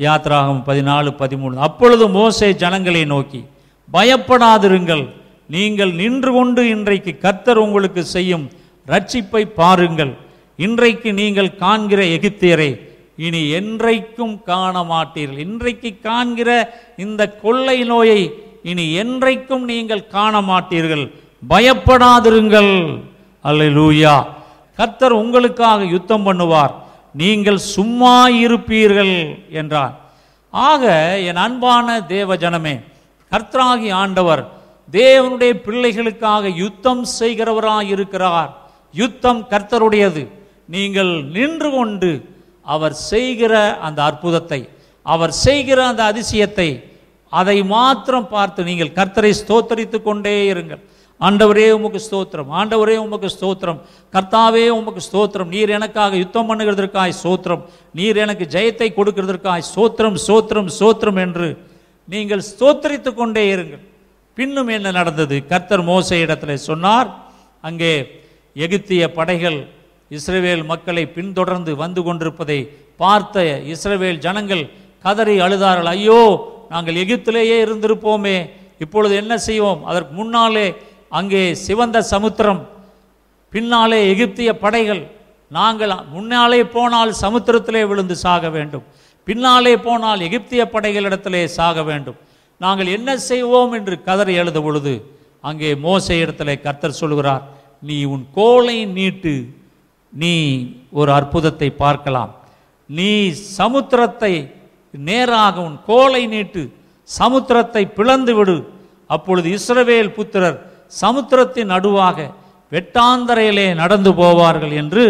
[0.00, 3.41] யாத்ராகம் பதினாலு பதிமூணு அப்பொழுது மோசே ஜனங்களை நோக்கி
[3.89, 5.05] பயப்படாதிருங்கள்
[5.51, 8.47] நீங்கள் நின்று கொண்டு இன்றைக்கு கத்தர் உங்களுக்கு செய்யும்
[8.89, 10.13] ரட்சிப்பை பாருங்கள்
[10.59, 12.71] இன்றைக்கு நீங்கள் காண்கிற எகிப்தியரை
[13.19, 16.51] இனி என்றைக்கும் காண மாட்டீர்கள் இன்றைக்கு காண்கிற
[16.97, 18.21] இந்த கொள்ளை நோயை
[18.63, 21.05] இனி என்றைக்கும் நீங்கள் காண மாட்டீர்கள்
[21.43, 22.73] பயப்படாதிருங்கள்
[23.45, 24.15] அல்ல லூயா
[24.79, 26.75] கத்தர் உங்களுக்காக யுத்தம் பண்ணுவார்
[27.15, 29.15] நீங்கள் சும்மா இருப்பீர்கள்
[29.53, 29.95] என்றார்
[30.55, 30.85] ஆக
[31.29, 32.75] என் அன்பான தேவ ஜனமே
[33.33, 34.43] கர்த்தராகி ஆண்டவர்
[34.89, 38.53] தேவனுடைய பிள்ளைகளுக்காக யுத்தம் செய்கிறவராக இருக்கிறார்
[38.95, 40.23] யுத்தம் கர்த்தருடையது
[40.69, 42.11] நீங்கள் நின்று கொண்டு
[42.67, 43.55] அவர் செய்கிற
[43.81, 44.61] அந்த அற்புதத்தை
[45.07, 46.69] அவர் செய்கிற அந்த அதிசயத்தை
[47.33, 50.83] அதை மாத்திரம் பார்த்து நீங்கள் கர்த்தரை ஸ்தோத்தரித்து கொண்டே இருங்கள்
[51.21, 53.79] ஆண்டவரே உமக்கு ஸ்தோத்திரம் ஆண்டவரே உமக்கு ஸ்தோத்திரம்
[54.13, 57.63] கர்த்தாவே உமக்கு ஸ்தோத்திரம் நீர் எனக்காக யுத்தம் பண்ணுகிறதற்காய் ஸ்தோத்திரம்
[57.95, 61.49] நீர் எனக்கு ஜெயத்தை கொடுக்கிறதற்காய் ஸ்தோத்திரம் ஸ்தோத்திரம் ஸ்தோத்திரம் என்று
[62.09, 63.83] நீங்கள் ஸ்தோத்தரித்து கொண்டே இருங்கள்
[64.37, 67.09] பின்னும் என்ன நடந்தது கர்த்தர் மோச இடத்துல சொன்னார்
[67.65, 67.93] அங்கே
[68.57, 69.59] எகிப்திய படைகள்
[70.11, 72.59] இஸ்ரேவேல் மக்களை பின்தொடர்ந்து வந்து கொண்டிருப்பதை
[73.01, 73.43] பார்த்த
[73.73, 74.63] இஸ்ரேவேல் ஜனங்கள்
[75.05, 76.21] கதறி அழுதார்கள் ஐயோ
[76.71, 78.37] நாங்கள் எகிப்திலேயே இருந்திருப்போமே
[78.81, 80.67] இப்பொழுது என்ன செய்வோம் அதற்கு முன்னாலே
[81.13, 82.63] அங்கே சிவந்த சமுத்திரம்
[83.53, 85.03] பின்னாலே எகிப்திய படைகள்
[85.51, 88.85] நாங்கள் முன்னாலே போனால் சமுத்திரத்திலே விழுந்து சாக வேண்டும்
[89.27, 92.19] பின்னாலே போனால் எகிப்திய படைகளிடத்திலே சாக வேண்டும்
[92.61, 94.93] நாங்கள் என்ன செய்வோம் என்று கதறி எழுத பொழுது
[95.45, 97.45] அங்கே மோசை இடத்திலே கர்த்தர் சொல்கிறார்
[97.83, 99.35] நீ உன் கோலை நீட்டு
[100.13, 100.35] நீ
[100.93, 102.33] ஒரு அற்புதத்தை பார்க்கலாம்
[102.89, 103.11] நீ
[103.59, 104.33] சமுத்திரத்தை
[104.95, 106.63] நேராக உன் கோலை நீட்டு
[107.09, 108.57] சமுத்திரத்தை பிளந்து விடு
[109.11, 110.59] அப்பொழுது இஸ்ரவேல் புத்திரர்
[110.93, 112.19] சமுத்திரத்தின் நடுவாக
[112.73, 115.05] வெட்டாந்தரையிலே நடந்து போவார்கள் என்று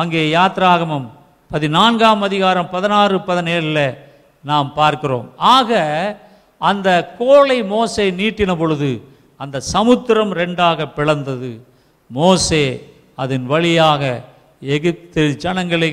[0.00, 1.06] அங்கே யாத்ராகமம்
[1.50, 3.86] பதினான்காம் அதிகாரம் பதினாறு பதினேழில்
[4.44, 5.26] நாம் பார்க்கிறோம்
[5.54, 5.70] ஆக
[6.60, 6.88] அந்த
[7.18, 8.90] கோலை மோசை நீட்டின பொழுது
[9.40, 11.50] அந்த சமுத்திரம் ரெண்டாக பிளந்தது
[12.10, 12.64] மோசே
[13.18, 14.02] அதன் வழியாக
[14.72, 15.90] எகிப்து ஜனங்களை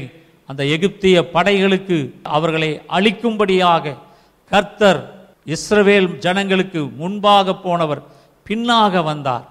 [0.49, 1.97] அந்த எகிப்திய படைகளுக்கு
[2.29, 3.95] அவர்களை அழிக்கும்படியாக
[4.51, 5.01] கர்த்தர்
[5.47, 8.01] இஸ்ரவேல் ஜனங்களுக்கு முன்பாக போனவர்
[8.45, 9.45] பின்னாக வந்தார்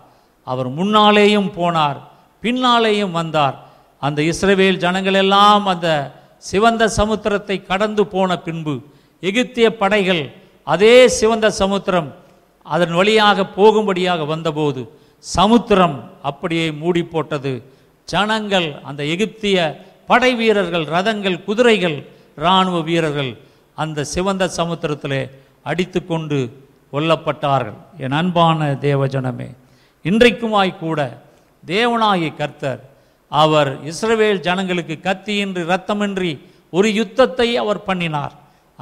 [0.46, 1.98] அவர் முன்னாலேயும் போனார்
[2.42, 3.56] பின்னாலேயும் வந்தார்
[4.02, 5.88] அந்த இஸ்ரவேல் ஜனங்கள் எல்லாம் அந்த
[6.44, 8.74] சிவந்த சமுத்திரத்தை கடந்து போன பின்பு
[9.22, 10.22] எகிப்திய படைகள்
[10.66, 12.08] அதே சிவந்த சமுத்திரம்
[12.66, 14.82] அதன் வழியாக போகும்படியாக வந்தபோது
[15.24, 15.96] சமுத்திரம்
[16.22, 17.52] அப்படியே மூடி போட்டது
[18.08, 19.58] ஜனங்கள் அந்த எகிப்திய
[20.08, 21.96] படை வீரர்கள் ரதங்கள் குதிரைகள்
[22.38, 23.32] இராணுவ வீரர்கள்
[23.78, 25.22] அந்த சிவந்த சமுத்திரத்திலே
[25.62, 26.38] அடித்து கொண்டு
[26.92, 29.48] கொல்லப்பட்டார்கள் என் அன்பான தேவஜனமே
[30.04, 31.00] இன்றைக்குமாய் கூட
[31.62, 32.80] தேவனாகி கர்த்தர்
[33.32, 36.32] அவர் இஸ்ரவேல் ஜனங்களுக்கு கத்தியின்றி ரத்தமின்றி
[36.72, 38.34] ஒரு யுத்தத்தை அவர் பண்ணினார்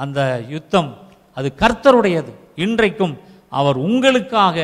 [0.00, 0.20] அந்த
[0.48, 0.90] யுத்தம்
[1.36, 2.32] அது கர்த்தருடையது
[2.58, 3.14] இன்றைக்கும்
[3.52, 4.56] அவர் உங்களுக்காக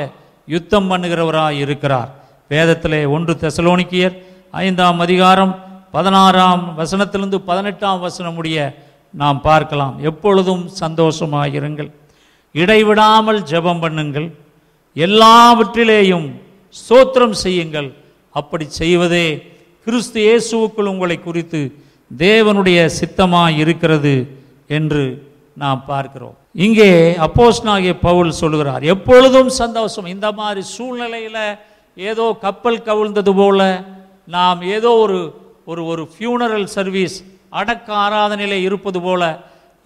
[0.48, 2.10] யுத்தம் பண்ணுகிறவராக இருக்கிறார்
[2.50, 4.16] வேதத்திலே ஒன்று தெசலோனிக்கியர்
[4.60, 5.52] ஐந்தாம் அதிகாரம்
[5.90, 8.60] பதினாறாம் வசனத்திலிருந்து பதினெட்டாம் வசனம் உடைய
[9.14, 11.90] நாம் பார்க்கலாம் எப்பொழுதும் சந்தோஷமாக இருங்கள்
[12.54, 14.28] இடைவிடாமல் ஜெபம் பண்ணுங்கள்
[14.96, 16.26] எல்லாவற்றிலேயும்
[16.74, 17.88] சோத்திரம் செய்யுங்கள்
[18.34, 19.26] அப்படி செய்வதே
[19.86, 21.60] கிறிஸ்து இயேசுவுக்குள் உங்களை குறித்து
[22.10, 24.14] தேவனுடைய சித்தமாக இருக்கிறது
[24.70, 25.02] என்று
[25.56, 26.34] நாம் பார்க்கிறோம்
[26.58, 26.90] இங்கே
[27.26, 31.42] அப்போஸ் நாகிய பவுல் சொல்கிறார் எப்பொழுதும் சந்தோஷம் இந்த மாதிரி சூழ்நிலையில்
[31.96, 33.60] ஏதோ கப்பல் கவிழ்ந்தது போல
[34.28, 35.20] நாம் ஏதோ ஒரு
[35.64, 37.16] ஒரு ஒரு ஃபியூனரல் சர்வீஸ்
[37.52, 39.22] அடக்க ஆராதனையில் இருப்பது போல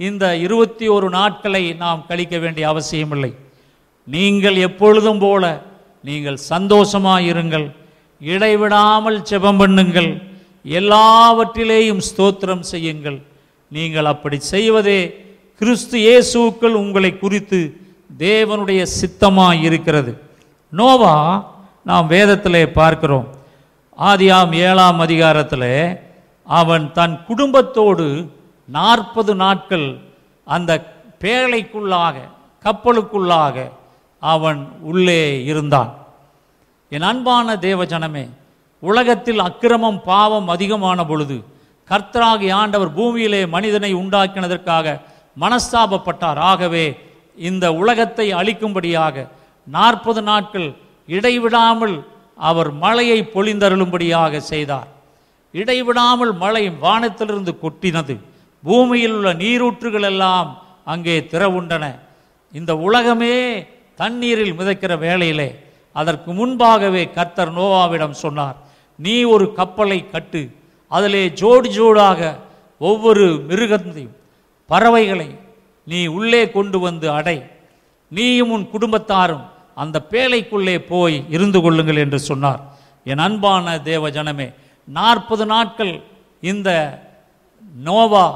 [0.00, 3.32] இந்த இருபத்தி ஒரு நாட்களை நாம் கழிக்க வேண்டிய அவசியமில்லை
[4.08, 5.44] நீங்கள் எப்பொழுதும் போல
[6.04, 7.66] நீங்கள் சந்தோஷமாக இருங்கள்
[8.20, 10.10] இடைவிடாமல் செபம் பண்ணுங்கள்
[10.74, 13.18] எல்லாவற்றிலேயும் ஸ்தோத்திரம் செய்யுங்கள்
[13.70, 15.00] நீங்கள் அப்படி செய்வதே
[15.60, 17.58] கிறிஸ்து இயேசுக்கள் உங்களை குறித்து
[18.20, 20.12] தேவனுடைய சித்தமாக இருக்கிறது
[20.72, 21.16] நோவா
[21.86, 23.26] நாம் வேதத்தில் பார்க்கிறோம்
[23.98, 25.66] ஆதியாம் ஏழாம் அதிகாரத்தில்
[26.46, 28.06] அவன் தன் குடும்பத்தோடு
[28.68, 29.86] நாற்பது நாட்கள்
[30.46, 30.70] அந்த
[31.24, 32.16] பேழைக்குள்ளாக
[32.64, 33.56] கப்பலுக்குள்ளாக
[34.22, 34.60] அவன்
[34.82, 35.92] உள்ளே இருந்தான்
[36.92, 38.24] என் அன்பான தேவஜனமே
[38.82, 41.36] உலகத்தில் அக்கிரமம் பாவம் அதிகமான பொழுது
[41.88, 44.88] கர்த்தராகி ஆண்டவர் பூமியிலே மனிதனை உண்டாக்கினதற்காக
[45.40, 46.84] மனஸ்தாபப்பட்டார் ஆகவே
[47.38, 49.26] இந்த உலகத்தை அழிக்கும்படியாக
[49.66, 50.68] நாற்பது நாட்கள்
[51.08, 51.96] இடைவிடாமல்
[52.40, 54.88] அவர் மழையை பொழிந்தருளும்படியாக செய்தார்
[55.54, 58.14] இடைவிடாமல் மழை வானத்திலிருந்து கொட்டினது
[58.64, 60.50] பூமியில் உள்ள நீரூற்றுகள் எல்லாம்
[60.84, 61.84] அங்கே திறவுண்டன
[62.54, 63.34] இந்த உலகமே
[63.98, 65.48] தண்ணீரில் மிதக்கிற வேளையிலே
[65.96, 68.56] அதற்கு முன்பாகவே கர்த்தர் நோவாவிடம் சொன்னார்
[68.98, 70.42] நீ ஒரு கப்பலை கட்டு
[70.90, 72.20] அதிலே ஜோடி ஜோடாக
[72.80, 74.16] ஒவ்வொரு மிருகத்தையும்
[74.70, 75.28] பறவைகளை
[75.86, 77.38] நீ உள்ளே கொண்டு வந்து அடை
[78.12, 79.44] நீயும் உன் குடும்பத்தாரும்
[79.76, 82.60] அந்த பேழைக்குள்ளே போய் இருந்து கொள்ளுங்கள் என்று சொன்னார்
[83.06, 84.48] என் அன்பான தேவ ஜனமே
[84.88, 85.92] நாற்பது நாட்கள்
[86.42, 86.70] இந்த
[87.82, 88.26] நோவா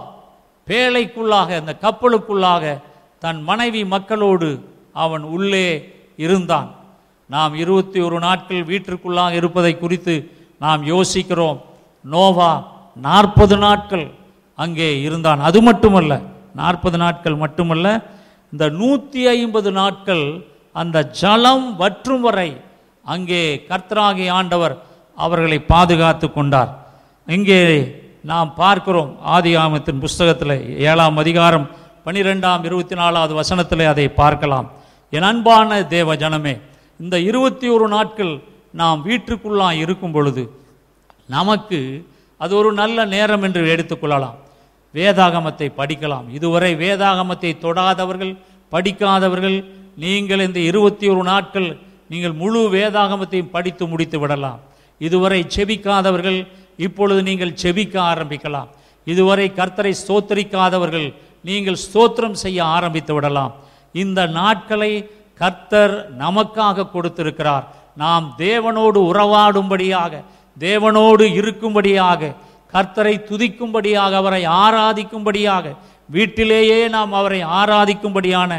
[0.69, 2.65] பேழைக்குள்ளாக அந்த கப்பலுக்குள்ளாக
[3.23, 4.49] தன் மனைவி மக்களோடு
[4.97, 5.67] அவன் உள்ளே
[6.19, 6.71] இருந்தான்
[7.31, 10.15] நாம் இருபத்தி ஒரு நாட்கள் வீட்டிற்குள்ளாக இருப்பதை குறித்து
[10.61, 11.59] நாம் யோசிக்கிறோம்
[12.05, 12.51] நோவா
[12.97, 14.07] நாற்பது நாட்கள்
[14.59, 16.13] அங்கே இருந்தான் அது மட்டுமல்ல
[16.55, 17.87] நாற்பது நாட்கள் மட்டுமல்ல
[18.53, 20.25] இந்த நூற்றி ஐம்பது நாட்கள்
[20.75, 22.51] அந்த ஜலம் வற்றும் வரை
[23.05, 23.41] அங்கே
[23.69, 24.75] கர்த்தராகி ஆண்டவர்
[25.19, 26.71] அவர்களை பாதுகாத்து கொண்டார்
[27.29, 27.61] இங்கே
[28.25, 30.55] நாம் பார்க்கிறோம் ஆதி ஆமத்தின் புஸ்தகத்தில்
[30.85, 31.67] ஏழாம் அதிகாரம்
[32.07, 34.67] பனிரெண்டாம் இருபத்தி நாலாவது வசனத்தில் அதை பார்க்கலாம்
[35.13, 36.55] என் அன்பான தேவ ஜனமே
[37.01, 38.33] இந்த இருபத்தி ஒரு நாட்கள்
[38.75, 40.43] நாம் வீட்டுக்குள்ளாக இருக்கும் பொழுது
[41.29, 41.79] நமக்கு
[42.41, 44.39] அது ஒரு நல்ல நேரம் என்று எடுத்துக்கொள்ளலாம்
[44.95, 48.33] வேதாகமத்தை படிக்கலாம் இதுவரை வேதாகமத்தை தொடாதவர்கள்
[48.73, 49.59] படிக்காதவர்கள்
[49.97, 51.69] நீங்கள் இந்த இருபத்தி ஒரு நாட்கள்
[52.11, 54.61] நீங்கள் முழு வேதாகமத்தையும் படித்து முடித்து விடலாம்
[55.01, 56.39] இதுவரை செபிக்காதவர்கள்
[56.79, 58.71] இப்பொழுது நீங்கள் செபிக்க ஆரம்பிக்கலாம்
[59.07, 61.09] இதுவரை கர்த்தரை ஸ்தோத்தரிக்காதவர்கள்
[61.45, 63.53] நீங்கள் ஸ்தோத்திரம் செய்ய ஆரம்பித்து விடலாம்
[63.95, 64.93] இந்த நாட்களை
[65.41, 67.65] கர்த்தர் நமக்காக கொடுத்திருக்கிறார்
[67.97, 70.23] நாம் தேவனோடு உறவாடும்படியாக
[70.57, 72.33] தேவனோடு இருக்கும்படியாக
[72.75, 75.67] கர்த்தரை துதிக்கும்படியாக அவரை ஆராதிக்கும்படியாக
[76.09, 78.53] வீட்டிலேயே நாம் அவரை ஆராதிக்கும்படியான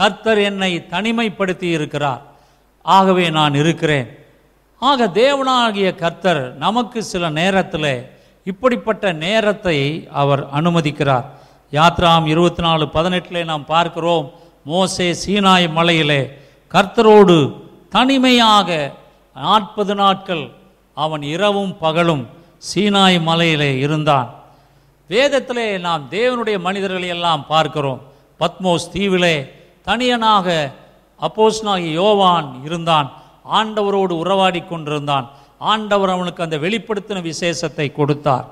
[0.00, 2.22] கர்த்தர் என்னை தனிமைப்படுத்தி இருக்கிறார்
[2.84, 4.08] ஆகவே நான் இருக்கிறேன்
[4.82, 7.92] ஆக தேவனாகிய கர்த்தர் நமக்கு சில நேரத்தில்
[8.46, 9.76] இப்படிப்பட்ட நேரத்தை
[10.12, 11.26] அவர் அனுமதிக்கிறார்
[11.72, 14.26] யாத்ராம் இருபத்தி நாலு பதினெட்டில் நாம் பார்க்கிறோம்
[14.66, 16.20] மோசே சீனாய் மலையிலே
[16.74, 17.36] கர்த்தரோடு
[17.88, 18.68] தனிமையாக
[19.36, 20.44] நாற்பது நாட்கள்
[20.96, 22.24] அவன் இரவும் பகலும்
[22.62, 24.28] சீனாய் மலையிலே இருந்தான்
[25.10, 28.00] வேதத்திலே நாம் தேவனுடைய மனிதர்களை எல்லாம் பார்க்கிறோம்
[28.40, 29.36] பத்மோஸ் தீவிலே
[29.86, 30.48] தனியனாக
[31.62, 33.08] நாகி யோவான் இருந்தான்
[33.50, 35.26] ஆண்டவரோடு உறவாடி கொண்டிருந்தான்
[35.64, 38.46] ஆண்டவர் அவனுக்கு அந்த வெளிப்படுத்தின விசேஷத்தை கொடுத்தார்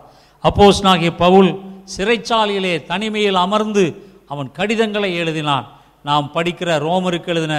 [0.85, 1.51] நாகி பவுல்
[1.97, 3.85] சிறைச்சாலையிலே தனிமையில் அமர்ந்து
[4.27, 5.67] அவன் கடிதங்களை எழுதினான்
[6.05, 7.57] நாம் படிக்கிற ரோமருக்கு எழுதின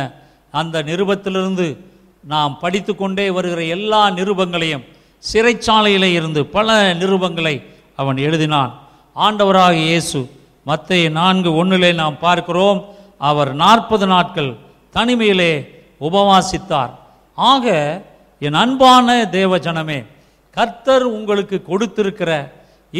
[0.53, 1.67] அந்த நிருபத்திலிருந்து
[2.23, 4.85] நாம் படித்து கொண்டே வருகிற எல்லா நிருபங்களையும்
[5.23, 6.69] சிறைச்சாலையில் இருந்து பல
[6.93, 7.55] நிருபங்களை
[7.95, 8.71] அவன் எழுதினான்
[9.15, 10.19] ஆண்டவராக இயேசு
[10.65, 12.79] மத்திய நான்கு ஒன்றிலே நாம் பார்க்கிறோம்
[13.21, 14.51] அவர் நாற்பது நாட்கள்
[14.95, 15.51] தனிமையிலே
[16.01, 16.93] உபவாசித்தார்
[17.37, 17.65] ஆக
[18.41, 19.07] என் அன்பான
[19.33, 19.99] தேவஜனமே
[20.57, 22.31] கர்த்தர் உங்களுக்கு கொடுத்திருக்கிற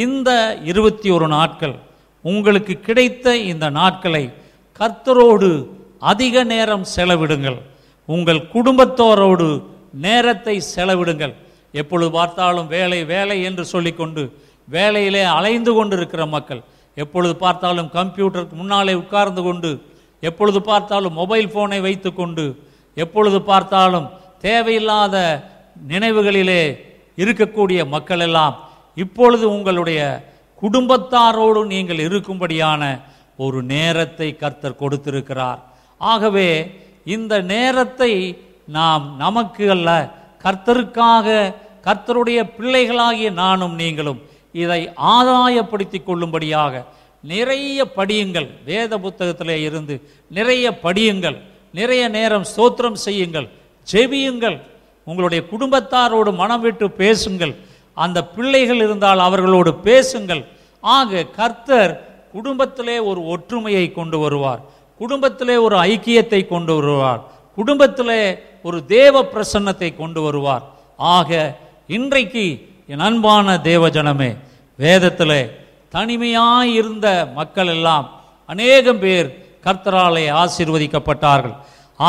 [0.00, 0.30] இந்த
[0.64, 1.76] இருபத்தி ஒரு நாட்கள்
[2.26, 4.24] உங்களுக்கு கிடைத்த இந்த நாட்களை
[4.80, 5.50] கர்த்தரோடு
[6.04, 7.60] அதிக நேரம் செலவிடுங்கள்
[8.10, 9.48] உங்கள் குடும்பத்தோரோடு
[10.02, 11.34] நேரத்தை செலவிடுங்கள்
[11.74, 14.24] எப்பொழுது பார்த்தாலும் வேலை வேலை என்று சொல்லிக்கொண்டு
[14.68, 16.62] வேலையிலே அலைந்து கொண்டு இருக்கிற மக்கள்
[16.98, 19.72] எப்பொழுது பார்த்தாலும் கம்ப்யூட்டருக்கு முன்னாலே உட்கார்ந்து கொண்டு
[20.24, 22.46] எப்பொழுது பார்த்தாலும் மொபைல் ஃபோனை வைத்துக்கொண்டு
[22.98, 24.08] எப்பொழுது பார்த்தாலும்
[24.40, 25.18] தேவையில்லாத
[25.88, 26.64] நினைவுகளிலே
[27.18, 28.56] இருக்கக்கூடிய மக்கள் எல்லாம்
[28.98, 30.02] இப்பொழுது உங்களுடைய
[30.62, 32.84] குடும்பத்தாரோடு நீங்கள் இருக்கும்படியான
[33.40, 35.60] ஒரு நேரத்தை கர்த்தர் கொடுத்திருக்கிறார்
[36.02, 36.50] ஆகவே
[37.06, 38.12] இந்த நேரத்தை
[38.68, 39.90] நாம் நமக்கு அல்ல
[40.44, 41.28] கர்த்தருக்காக
[41.86, 44.20] கர்த்தருடைய பிள்ளைகளாகிய நானும் நீங்களும்
[44.56, 44.82] இதை
[45.14, 46.84] ஆதாயப்படுத்தி கொள்ளும்படியாக
[47.24, 49.96] நிறைய படியுங்கள் வேத புத்தகத்திலே இருந்து
[50.32, 51.38] நிறைய படியுங்கள்
[51.74, 53.48] நிறைய நேரம் சோத்திரம் செய்யுங்கள்
[53.88, 54.58] செவியுங்கள்
[55.08, 57.54] உங்களுடைய குடும்பத்தாரோடு மனம் விட்டு பேசுங்கள்
[57.98, 60.42] அந்த பிள்ளைகள் இருந்தால் அவர்களோடு பேசுங்கள்
[60.84, 61.94] ஆக கர்த்தர்
[62.32, 64.62] குடும்பத்திலே ஒரு ஒற்றுமையை கொண்டு வருவார்
[65.02, 67.22] குடும்பத்திலே ஒரு ஐக்கியத்தை கொண்டு வருவார்
[67.58, 68.22] குடும்பத்திலே
[68.66, 70.66] ஒரு தேவ பிரசன்னத்தை கொண்டு வருவார்
[71.00, 71.30] ஆக
[71.90, 72.46] இன்றைக்கு
[72.90, 74.32] என் அன்பான தேவஜனமே
[74.80, 75.38] வேதத்தில்
[75.94, 77.08] தனிமையாய் இருந்த
[77.36, 78.06] மக்கள் எல்லாம்
[78.50, 79.30] அநேகம் பேர்
[79.66, 81.56] கர்த்தராலே ஆசீர்வதிக்கப்பட்டார்கள்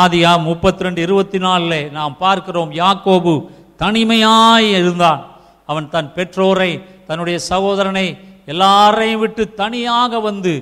[0.00, 3.33] ஆதியா முப்பத்தி ரெண்டு இருபத்தி நாலில் நாம் பார்க்கிறோம் யாக்கோபு
[3.79, 5.21] தனிமையாய் இருந்தான்
[5.69, 6.71] அவன் தன் பெற்றோரை
[7.07, 8.07] தன்னுடைய சகோதரனை
[8.47, 10.53] எல்லாரையும் விட்டு தனியாக வந்து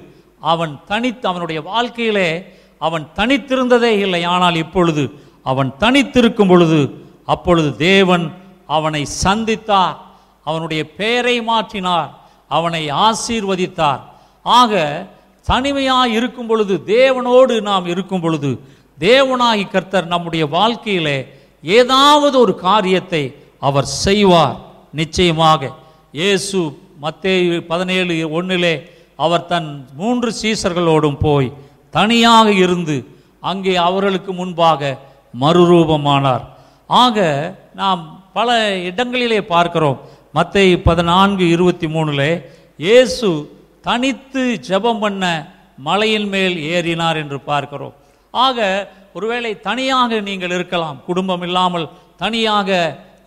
[0.44, 2.30] அவன் தனித்து அவனுடைய வாழ்க்கையிலே
[2.82, 5.04] அவன் தனித்திருந்ததே இல்லை ஆனால் இப்பொழுது
[5.46, 6.80] அவன் தனித்திருக்கும் பொழுது
[7.26, 8.26] அப்பொழுது தேவன்
[8.68, 9.98] அவனை சந்தித்தார்
[10.46, 12.12] அவனுடைய பெயரை மாற்றினார்
[12.52, 14.02] அவனை ஆசீர்வதித்தார்
[14.46, 14.74] ஆக
[15.46, 18.52] தனிமையாக இருக்கும் பொழுது தேவனோடு நாம் இருக்கும் பொழுது
[18.98, 21.18] தேவனாகி கர்த்தர் நம்முடைய வாழ்க்கையிலே
[21.64, 23.24] ஏதாவது ஒரு காரியத்தை
[23.60, 24.58] அவர் செய்வார்
[24.94, 25.72] நிச்சயமாக
[26.14, 26.60] இயேசு
[27.02, 27.34] மத்தே
[27.68, 28.74] பதினேழு ஒன்றிலே
[29.20, 29.70] அவர் தன்
[29.94, 31.50] மூன்று சீசர்களோடும் போய்
[31.94, 32.96] தனியாக இருந்து
[33.44, 34.92] அங்கே அவர்களுக்கு முன்பாக
[35.34, 36.46] மறுரூபமானார்
[36.89, 37.18] ஆக
[37.74, 38.02] நாம்
[38.34, 38.50] பல
[38.82, 40.00] இடங்களிலே பார்க்கிறோம்
[40.32, 42.28] மற்ற பதினான்கு இருபத்தி மூணில்
[42.80, 43.30] இயேசு
[43.82, 45.26] தனித்து ஜபம் பண்ண
[45.78, 47.94] மலையின் மேல் ஏறினார் என்று பார்க்கிறோம்
[48.34, 48.60] ஆக
[49.14, 51.88] ஒருவேளை தனியாக நீங்கள் இருக்கலாம் குடும்பம் இல்லாமல்
[52.18, 52.70] தனியாக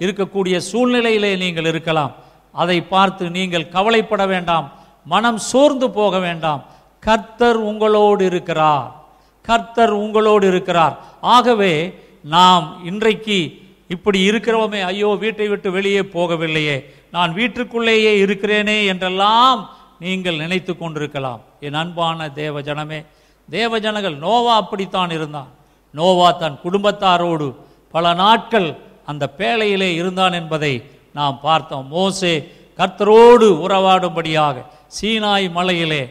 [0.01, 2.13] இருக்கக்கூடிய சூழ்நிலையிலே நீங்கள் இருக்கலாம்
[2.55, 4.67] அதை பார்த்து நீங்கள் கவலைப்பட வேண்டாம்
[5.07, 6.63] மனம் சோர்ந்து போக வேண்டாம்
[7.03, 8.87] கர்த்தர் உங்களோடு இருக்கிறார்
[9.45, 10.95] கர்த்தர் உங்களோடு இருக்கிறார்
[11.29, 11.73] ஆகவே
[12.29, 13.39] நாம் இன்றைக்கு
[13.91, 16.77] இப்படி இருக்கிறவமே ஐயோ வீட்டை விட்டு வெளியே போகவில்லையே
[17.11, 19.61] நான் வீட்டுக்குள்ளேயே இருக்கிறேனே என்றெல்லாம்
[19.99, 23.01] நீங்கள் நினைத்து கொண்டிருக்கலாம் என் அன்பான தேவ ஜனமே
[23.49, 25.51] தேவ ஜனங்கள் நோவா அப்படித்தான் இருந்தான்
[25.95, 27.47] நோவா தன் குடும்பத்தாரோடு
[27.95, 28.69] பல நாட்கள்
[29.05, 30.75] அந்த பேழையிலே இருந்தான் என்பதை
[31.13, 32.35] நாம் பார்த்தோம் மோசே
[32.79, 34.65] கர்த்தரோடு உறவாடும்படியாக
[34.99, 36.03] சீனாய் மலையிலே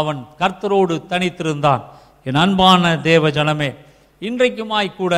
[0.00, 1.82] அவன் கர்த்தரோடு தனித்திருந்தான்
[2.26, 3.68] என் அன்பான தேவ ஜனமே
[4.22, 5.14] இன்றைக்குமாய்க்கூட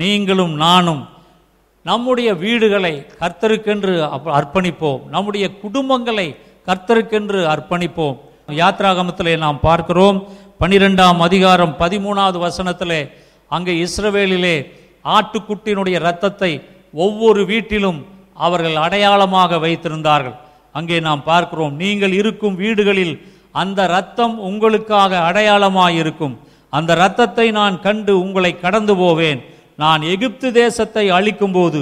[0.00, 1.02] நீங்களும் நானும்
[1.86, 3.94] நம்முடைய வீடுகளை கர்த்தருக்கென்று
[4.38, 6.26] அர்ப்பணிப்போம் நம்முடைய குடும்பங்களை
[6.68, 8.18] கர்த்தருக்கென்று அர்ப்பணிப்போம்
[8.56, 10.18] யாத்ராகமத்திலே நாம் பார்க்கிறோம்
[10.60, 13.00] பனிரெண்டாம் அதிகாரம் பதிமூணாவது வசனத்திலே
[13.50, 14.56] அங்கே இஸ்ரவேலிலே
[15.08, 16.52] ஆட்டுக்குட்டினுடைய இரத்தத்தை
[16.98, 18.00] ஒவ்வொரு வீட்டிலும்
[18.38, 20.36] அவர்கள் அடையாளமாக வைத்திருந்தார்கள்
[20.74, 23.14] அங்கே நாம் பார்க்கிறோம் நீங்கள் இருக்கும் வீடுகளில்
[23.54, 26.34] அந்த இரத்தம் உங்களுக்காக அடையாளமாயிருக்கும்
[26.72, 29.40] அந்த இரத்தத்தை நான் கண்டு உங்களை கடந்து போவேன்
[29.78, 31.80] நான் எகிப்து தேசத்தை அழிக்கும் போது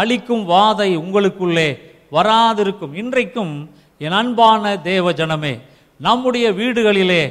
[0.00, 1.68] அழிக்கும் வாதை உங்களுக்குள்ளே
[2.12, 3.52] வராதிருக்கும் இன்றைக்கும்
[4.00, 5.54] என் அன்பான தேவ ஜனமே
[6.00, 7.22] நம்முடைய வீடுகளிலே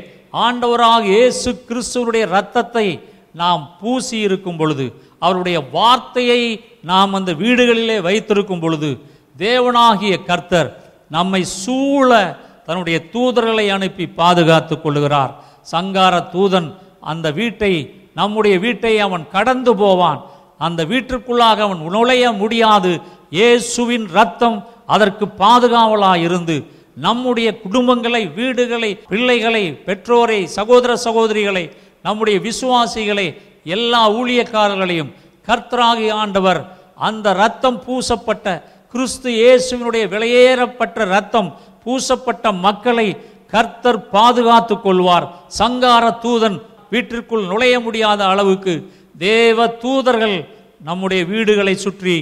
[0.39, 2.87] ஆண்டவராக இயேசு கிறிஸ்துவனுடைய இரத்தத்தை
[3.35, 4.85] நாம் பூசி இருக்கும் பொழுது
[5.19, 6.41] அவருடைய வார்த்தையை
[6.83, 8.89] நாம் அந்த வீடுகளிலே வைத்திருக்கும் பொழுது
[9.39, 10.69] தேவனாகிய கர்த்தர்
[11.11, 12.09] நம்மை சூழ
[12.69, 15.31] தன்னுடைய தூதர்களை அனுப்பி பாதுகாத்து கொள்கிறார்
[15.67, 16.67] சங்கார தூதன்
[17.03, 17.71] அந்த வீட்டை
[18.13, 20.19] நம்முடைய வீட்டை அவன் கடந்து போவான்
[20.59, 22.91] அந்த வீட்டிற்குள்ளாக அவன் நுழைய முடியாது
[23.31, 24.57] இயேசுவின் ரத்தம்
[24.87, 26.57] அதற்கு பாதுகாவலாக இருந்து
[26.97, 31.65] நம்முடைய குடும்பங்களை வீடுகளை பிள்ளைகளை பெற்றோரை சகோதர சகோதரிகளை
[32.05, 33.27] நம்முடைய விசுவாசிகளை
[33.75, 35.13] எல்லா ஊழியக்காரர்களையும்
[35.47, 36.61] கர்த்தராகி ஆண்டவர்
[37.01, 38.47] அந்த ரத்தம் பூசப்பட்ட
[38.93, 41.49] கிறிஸ்து இயேசுவினுடைய விலையேறப்பட்ட ரத்தம்
[41.89, 43.05] பூசப்பட்ட மக்களை
[43.53, 45.25] கர்த்தர் பாதுகாத்து கொள்வார்
[45.57, 46.57] சங்கார தூதன்
[46.91, 48.73] வீட்டிற்குள் நுழைய முடியாத அளவுக்கு
[49.21, 50.37] தேவ தூதர்கள்
[50.81, 52.15] நம்முடைய வீடுகளை சுற்றி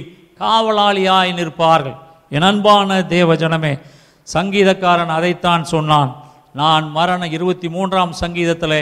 [0.40, 1.96] காவலாளியாய் நிற்பார்கள்
[2.32, 3.72] என் அன்பான தேவ ஜனமே
[4.28, 6.10] சங்கீதக்காரன் அதைத்தான் சொன்னான்
[6.54, 8.80] நான் மரண இருபத்தி மூன்றாம் சங்கீதத்தில்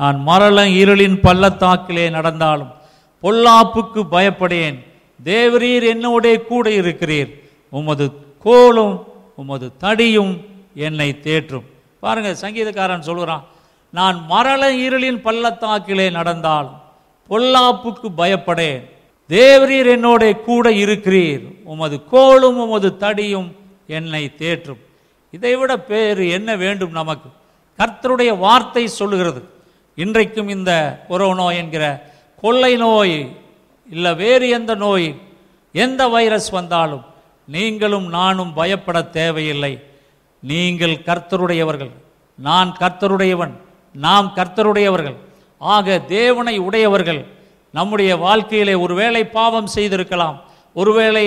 [0.00, 2.72] நான் மரண இருளின் பள்ளத்தாக்கிலே நடந்தாலும்
[3.22, 4.78] பொல்லாப்புக்கு பயப்படேன்
[5.20, 7.30] தேவரீர் என்னோடே கூட இருக்கிறீர்
[7.72, 8.06] உமது
[8.44, 8.94] கோலும்
[9.38, 10.32] உமது தடியும்
[10.80, 11.66] என்னை தேற்றும்
[12.02, 13.44] பாருங்கள் சங்கீதக்காரன் சொல்கிறான்
[13.94, 16.68] நான் மரள இருளின் பள்ளத்தாக்கிலே நடந்தால்
[17.30, 18.82] பொல்லாப்புக்கு பயப்படேன்
[19.30, 23.48] தேவரீர் என்னோட கூட இருக்கிறீர் உமது கோளும் உமது தடியும்
[23.88, 24.80] என்னை தேற்றும்
[25.32, 27.28] இதைவிட பேர் என்ன வேண்டும் நமக்கு
[27.78, 29.40] கர்த்தருடைய வார்த்தை சொல்லுகிறது
[29.98, 30.72] இன்றைக்கும் இந்த
[31.08, 31.84] கொரோனா என்கிற
[32.42, 33.18] கொள்ளை நோய்
[33.88, 35.08] இல்லை வேறு எந்த நோய்
[35.74, 37.04] எந்த வைரஸ் வந்தாலும்
[37.48, 39.72] நீங்களும் நானும் பயப்பட தேவையில்லை
[40.42, 41.92] நீங்கள் கர்த்தருடையவர்கள்
[42.38, 43.54] நான் கர்த்தருடையவன்
[43.94, 45.16] நாம் கர்த்தருடையவர்கள்
[45.60, 45.96] ஆக
[46.08, 47.20] தேவனை உடையவர்கள்
[47.74, 50.36] நம்முடைய வாழ்க்கையிலே ஒருவேளை பாவம் செய்திருக்கலாம்
[50.76, 51.26] ஒருவேளை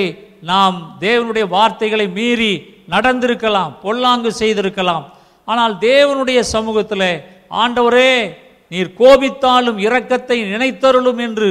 [0.44, 2.52] நாம் தேவனுடைய வார்த்தைகளை மீறி
[2.89, 5.06] நடந்திருக்கலாம் பொல்லாங்கு செய்திருக்கலாம்
[5.48, 7.10] ஆனால் தேவனுடைய சமூகத்தில்
[7.56, 8.12] ஆண்டவரே
[8.72, 11.50] நீர் கோபித்தாலும் இரக்கத்தை நினைத்தருளும் என்று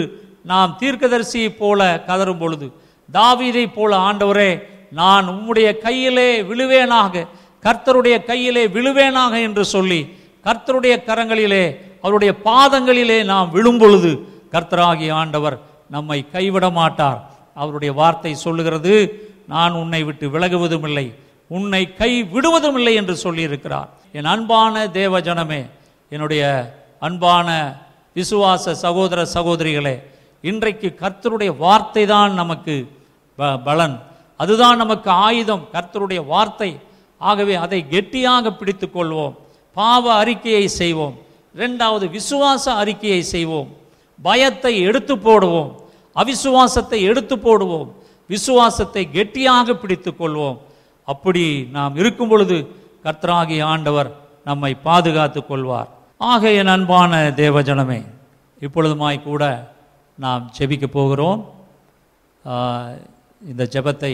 [0.45, 2.67] நாம் தீர்க்கதரிசியைப் போல கதரும் பொழுது
[3.11, 4.51] தாவீதை போல ஆண்டவரே
[4.93, 7.25] நான் உம்முடைய கையிலே விழுவேனாக
[7.65, 10.01] கர்த்தருடைய கையிலே விழுவேனாக என்று சொல்லி
[10.47, 11.65] கர்த்தருடைய கரங்களிலே
[12.05, 14.13] அவருடைய பாதங்களிலே நாம் விழும் பொழுது
[14.55, 15.57] கர்த்தராகி ஆண்டவர்
[15.91, 17.19] நம்மை கைவிட மாட்டார்
[17.57, 18.95] அவருடைய வார்த்தை சொல்லுகிறது
[19.47, 21.07] நான் உன்னை விட்டு விலகுவதும் இல்லை
[21.51, 23.89] உன்னை கை விடுவதும் இல்லை என்று சொல்லியிருக்கிறார்
[24.15, 25.61] என் அன்பான தேவ ஜனமே
[26.13, 26.45] என்னுடைய
[27.03, 27.49] அன்பான
[28.17, 29.95] விசுவாச சகோதர சகோதரிகளே
[30.45, 32.75] இன்றைக்கு கர்த்தருடைய வார்த்தை தான் நமக்கு
[33.65, 33.97] பலன்
[34.41, 36.71] அதுதான் நமக்கு ஆயுதம் கர்த்தருடைய வார்த்தை
[37.21, 39.35] ஆகவே அதை கெட்டியாக பிடித்து கொள்வோம்
[39.77, 41.17] பாவ அறிக்கையை செய்வோம்
[41.55, 43.69] இரண்டாவது விசுவாச அறிக்கையை செய்வோம்
[44.19, 45.71] பயத்தை எடுத்து போடுவோம்
[46.17, 47.89] அவிசுவாசத்தை எடுத்து போடுவோம்
[48.31, 50.59] விசுவாசத்தை கெட்டியாக பிடித்து கொள்வோம்
[51.09, 51.45] அப்படி
[51.71, 52.57] நாம் இருக்கும் பொழுது
[53.05, 54.11] கர்த்தராகிய ஆண்டவர்
[54.47, 55.89] நம்மை பாதுகாத்து கொள்வார்
[56.21, 57.21] ஆக என் அன்பான
[57.37, 58.01] தேவஜனமே
[58.63, 59.45] இப்பொழுதுமாய் கூட
[60.19, 61.41] நாம் செபிக்க போகிறோம்
[63.41, 64.13] இந்த ஜபத்தை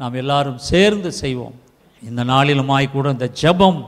[0.00, 1.56] நாம் எல்லாரும் சேர்ந்து செய்வோம்
[2.02, 3.80] இந்த நாளிலுமாய்க்கூட இந்த ஜபம்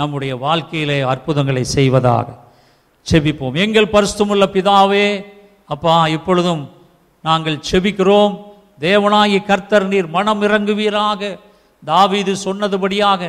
[0.00, 2.28] நம்முடைய வாழ்க்கையிலே அற்புதங்களை செய்வதாக
[3.06, 5.06] செபிப்போம் எங்கள் பரிசுமுள்ள பிதாவே
[5.70, 6.62] அப்பா இப்பொழுதும்
[7.24, 8.34] நாங்கள் செபிக்கிறோம்
[8.80, 11.30] தேவனாகி கர்த்தர் நீர் மனம் இறங்குவீராக
[11.82, 13.28] தாவீது சொன்னதுபடியாக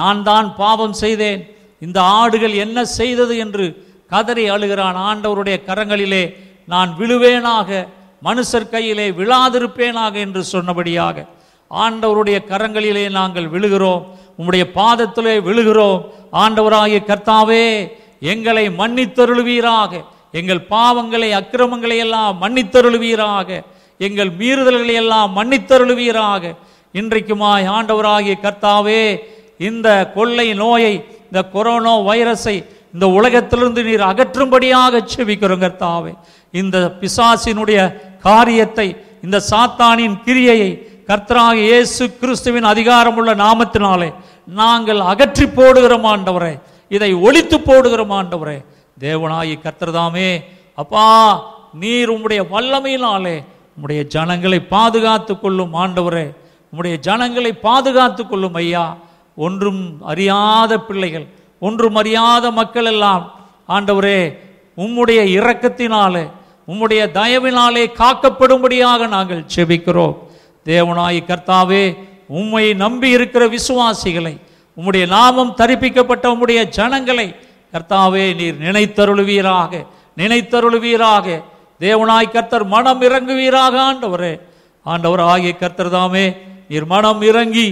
[0.00, 1.42] நான் தான் பாவம் செய்தேன்
[1.82, 3.66] இந்த ஆடுகள் என்ன செய்தது என்று
[4.10, 6.24] கதறி அழுகிறான் ஆண்டவருடைய கரங்களிலே
[6.68, 7.70] நான் விழுவேனாக
[8.22, 11.26] மனுஷர் கையிலே விழாதிருப்பேனாக என்று சொன்னபடியாக
[11.70, 14.04] ஆண்டவருடைய கரங்களிலே நாங்கள் விழுகிறோம்
[14.38, 16.00] உம்முடைய பாதத்திலே விழுகிறோம்
[16.42, 17.64] ஆண்டவராகிய கர்த்தாவே
[18.24, 19.92] எங்களை மன்னித்தருளுவீராக
[20.32, 23.50] எங்கள் பாவங்களை அக்கிரமங்களை எல்லாம் மன்னித்தருளுவீராக
[24.00, 26.42] எங்கள் மீறுதல்களை எல்லாம் மன்னித்தருளுவீராக
[26.94, 29.02] இன்றைக்குமாய் ஆண்டவராகிய கர்த்தாவே
[29.60, 30.94] இந்த கொள்ளை நோயை
[31.24, 32.56] இந்த கொரோனா வைரஸை
[32.94, 36.12] இந்த உலகத்திலிருந்து நீர் அகற்றும்படியாக செவிக்கிறோம் கர்த்தாவே
[36.54, 37.80] இந்த பிசாசினுடைய
[38.24, 38.88] காரியத்தை
[39.22, 40.70] இந்த சாத்தானின் கிரியையை
[41.10, 44.08] கர்த்தராக இயேசு கிறிஸ்துவின் அதிகாரமுள்ள நாமத்தினாலே
[44.54, 46.52] நாங்கள் அகற்றி போடுகிறோம் ஆண்டவரே
[46.90, 48.58] இதை ஒழித்து போடுகிறோம் ஆண்டவரே
[48.96, 50.28] தேவனாயி கர்த்தர்தாமே
[50.78, 51.06] அப்பா
[51.74, 53.36] நீர் உம்முடைய வல்லமையினாலே
[53.76, 56.26] உம்முடைய ஜனங்களை பாதுகாத்து கொள்ளும் ஆண்டவரே
[56.72, 58.84] உம்முடைய ஜனங்களை பாதுகாத்து கொள்ளும் ஐயா
[59.36, 61.26] ஒன்றும் அறியாத பிள்ளைகள்
[61.62, 63.24] ஒன்றும் அறியாத மக்கள் எல்லாம்
[63.68, 64.18] ஆண்டவரே
[64.78, 66.24] உம்முடைய இரக்கத்தினாலே
[66.68, 70.16] உம்முடைய தயவினாலே காக்கப்படும்படியாக நாங்கள் செபிக்கிறோம்
[70.66, 71.84] தேவனாய் கர்த்தாவே
[72.38, 74.34] உம்மை நம்பி இருக்கிற விசுவாசிகளை
[74.76, 77.28] உம்முடைய நாமம் தரிப்பிக்கப்பட்ட உம்முடைய ஜனங்களை
[77.72, 79.72] கர்த்தாவே நீர் நினைத்தருளுவீராக
[80.16, 81.26] நினைத்தருளுவீராக
[81.80, 84.34] தேவனாய் கர்த்தர் மனம் இறங்குவீராக ஆண்டவரே
[84.86, 86.26] ஆண்டவர் ஆகிய கர்த்தர் தாமே
[86.68, 87.68] நீர் மனம் இறங்கி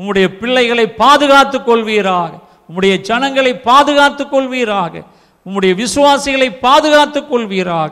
[0.00, 2.32] உம்முடைய பிள்ளைகளை பாதுகாத்து கொள்வீராக
[2.68, 4.94] உம்முடைய ஜனங்களை பாதுகாத்து கொள்வீராக
[5.46, 7.92] உம்முடைய விசுவாசிகளை பாதுகாத்து கொள்வீராக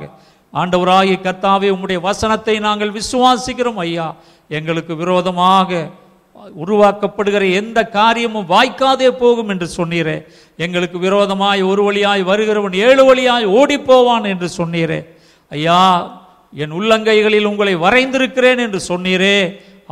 [0.54, 4.06] ஆண்டவராகிய கத்தாவே உம்முடைய வசனத்தை நாங்கள் விசுவாசிக்கிறோம் ஐயா
[4.50, 5.80] எங்களுக்கு விரோதமாக
[6.60, 10.16] உருவாக்கப்படுகிற எந்த காரியமும் வாய்க்காதே போகும் என்று சொன்னீரே
[10.58, 15.00] எங்களுக்கு விரோதமாய் ஒரு வழியாய் வருகிறவன் ஏழு வழியாய் ஓடிப்போவான் என்று சொன்னீரே
[15.52, 15.80] ஐயா
[16.52, 19.36] என் உள்ளங்கைகளில் உங்களை வரைந்திருக்கிறேன் என்று சொன்னீரே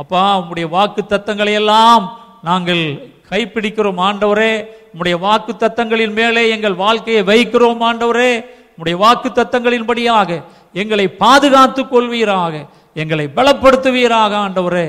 [0.00, 2.05] அப்பா உம்முடைய வாக்கு தத்தங்களை எல்லாம்
[2.43, 2.83] நாங்கள்
[3.31, 4.53] கைப்பிடிக்கிறோம் ஆண்டவரே
[4.91, 8.31] உம்முடைய வாக்கு தத்தங்களின் மேலே எங்கள் வாழ்க்கையை வைக்கிறோம் ஆண்டவரே
[8.77, 10.29] உடைய வாக்கு தத்தங்களின்படியாக
[10.75, 12.53] எங்களை பாதுகாத்து கொள்வீராக
[12.95, 14.87] எங்களை பலப்படுத்துவீராக ஆண்டவரே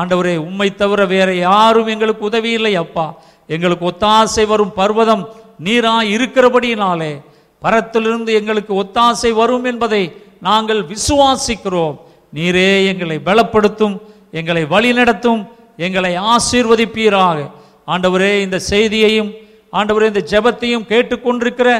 [0.00, 3.06] ஆண்டவரே உண்மை தவிர வேற யாரும் எங்களுக்கு உதவி இல்லை அப்பா
[3.48, 5.24] எங்களுக்கு ஒத்தாசை வரும் பர்வதம்
[5.60, 7.12] நீரா இருக்கிறபடியினாலே
[7.62, 10.02] பரத்திலிருந்து எங்களுக்கு ஒத்தாசை வரும் என்பதை
[10.40, 11.96] நாங்கள் விசுவாசிக்கிறோம்
[12.32, 13.96] நீரே எங்களை பலப்படுத்தும்
[14.32, 15.42] எங்களை வழிநடத்தும்
[15.78, 17.38] எங்களை ஆசீர்வதிப்பீராக
[17.88, 19.30] ஆண்டவரே இந்த செய்தியையும்
[19.74, 21.70] ஆண்டவரே இந்த ஜெபத்தையும் கேட்டுக்கொண்டிருக்கிற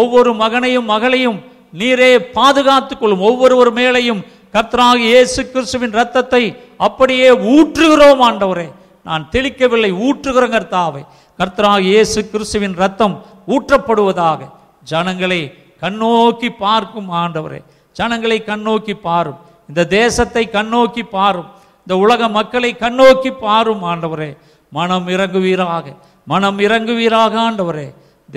[0.00, 1.38] ஒவ்வொரு மகனையும் மகளையும்
[1.74, 4.20] நீரே பாதுகாத்துக் கொள்ளும் ஒவ்வொருவர் மேலையும்
[4.54, 6.42] கர்த்தராக இயேசு கிறிஸ்துவின் ரத்தத்தை
[6.80, 8.68] அப்படியே ஊற்றுகிறோம் ஆண்டவரே
[9.06, 10.60] நான் தெளிக்கவில்லை ஊற்றுகிற
[10.68, 11.02] தாவை
[11.38, 13.14] கர்த்தராக இயேசு கிறிஸ்துவின் ரத்தம்
[13.48, 14.48] ஊற்றப்படுவதாக
[14.84, 15.40] ஜனங்களை
[15.82, 17.60] கண்ணோக்கி பார்க்கும் ஆண்டவரே
[17.96, 19.38] ஜனங்களை கண்ணோக்கி பாரும்
[19.68, 21.48] இந்த தேசத்தை கண்ணோக்கி பாரும்
[21.86, 24.30] இந்த உலக மக்களை கண்ணோக்கி பாரும் ஆண்டவரே
[24.72, 25.86] மனம் இறங்குவீராக
[26.30, 27.86] மனம் இறங்குவீராக ஆண்டவரே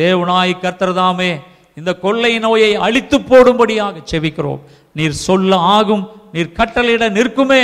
[0.00, 1.32] தேவனாய் கர்த்தர்தாமே
[1.78, 4.61] இந்த கொள்ளை நோயை அழித்து போடும்படியாக செவிக்கிறோம்
[4.95, 6.03] நீர் சொல்ல ஆகும்
[6.32, 7.64] நீர் கட்டளையிட நிற்குமே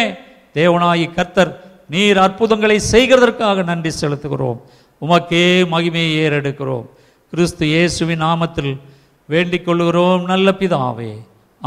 [0.56, 1.52] தேவனாயி கர்த்தர்
[1.90, 4.60] நீர் அற்புதங்களை செய்கிறதற்காக நன்றி செலுத்துகிறோம்
[5.02, 6.86] உமக்கே மகிமையை ஏறெடுக்கிறோம்
[7.34, 8.74] கிறிஸ்து இயேசுவின் நாமத்தில்
[9.30, 11.12] வேண்டிக் கொள்கிறோம் நல்ல பிதாவே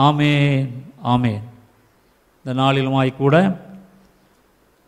[0.00, 0.71] ஆமேன்
[1.07, 1.43] ஆமேன்
[2.45, 3.37] இந்த நாளிலுமாய்க்கூட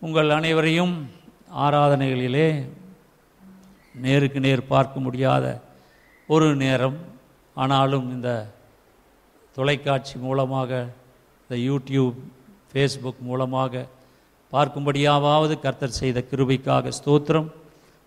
[0.03, 0.95] உங்கள் அனைவரையும்
[1.59, 2.49] ஆராதனைகளிலே
[3.95, 5.47] நேருக்கு நேர் பார்க்க முடியாத
[6.28, 6.97] ஒரு நேரம்
[7.57, 8.30] ஆனாலும் இந்த
[9.57, 10.70] தொலைக்காட்சி மூலமாக
[11.42, 12.16] இந்த யூடியூப்
[12.70, 13.82] ஃபேஸ்புக் மூலமாக
[14.53, 17.49] பார்க்கும்படியாவது கர்த்தர் செய்த கிருபிக்காக ஸ்தோத்திரம்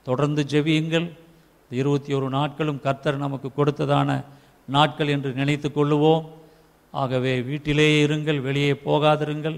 [0.06, 1.08] தொடர்ந்து ஜெபியுங்கள்
[1.72, 4.10] இருபத்தி ஒரு நாட்களும் கர்த்தர் நமக்கு கொடுத்ததான
[4.68, 6.26] நாட்கள் என்று நினைத்து கொள்ளுவோம்
[6.94, 9.58] ஆகவே வீட்டிலேயே இருங்கள் வெளியே போகாதிருங்கள்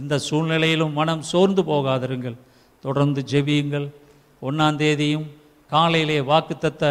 [0.00, 2.36] எந்த சூழ்நிலையிலும் மனம் சோர்ந்து போகாதிருங்கள்
[2.84, 3.86] தொடர்ந்து ஜெபியுங்கள்
[4.42, 5.26] ஒன்றாந்தேதியும்
[5.70, 6.84] காலையிலே வாக்குத்தத்த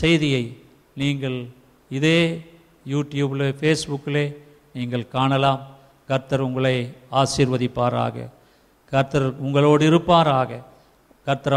[0.00, 0.44] செய்தியை
[0.96, 1.38] நீங்கள்
[1.90, 2.18] இதே
[2.86, 4.24] யூடியூப்பில் ஃபேஸ்புக்கில்
[4.74, 5.62] நீங்கள் காணலாம்
[6.08, 6.76] கர்த்தர் உங்களை
[7.20, 8.26] ஆசீர்வதிப்பாராக
[8.92, 10.60] கர்த்தர் உங்களோடு இருப்பாராக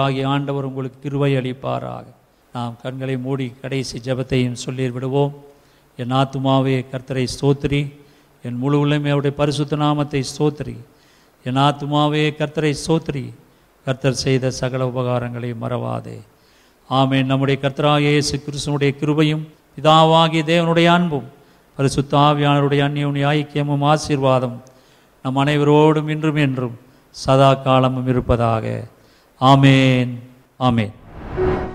[0.00, 2.06] ஆகிய ஆண்டவர் உங்களுக்கு திருவை அளிப்பாராக
[2.54, 5.34] நாம் கண்களை மூடி கடைசி ஜபத்தையும் சொல்லி விடுவோம்
[6.00, 7.82] என் ஆத்துமாவே கர்த்தரை ஸ்தோத்திரி
[8.44, 10.76] என் முழு உள்ளமையோடைய பரிசுத்த நாமத்தை ஸ்தோத்திரி
[11.46, 13.26] என் ஆத்துமாவே கர்த்தரை ஸ்தோத்திரி
[13.88, 16.18] கர்த்தர் செய்த சகல உபகாரங்களை மறவாதே
[16.90, 18.36] ஆமே நம்முடைய கர்த்தராக இயேசு
[19.00, 19.44] கிருபையும்
[19.76, 21.28] பிதாவாகிய தேவனுடைய அன்பும்
[21.78, 24.58] பரிசுத்தாவியானருடைய அந்நியுடைய ஐக்கியமும் ஆசீர்வாதம்
[25.26, 26.76] நம் அனைவரோடும் இன்றும் என்றும்
[27.16, 28.66] சதா காலமும் இருப்பதாக
[29.42, 30.14] ஆமேன்
[30.60, 30.94] ஆமேன்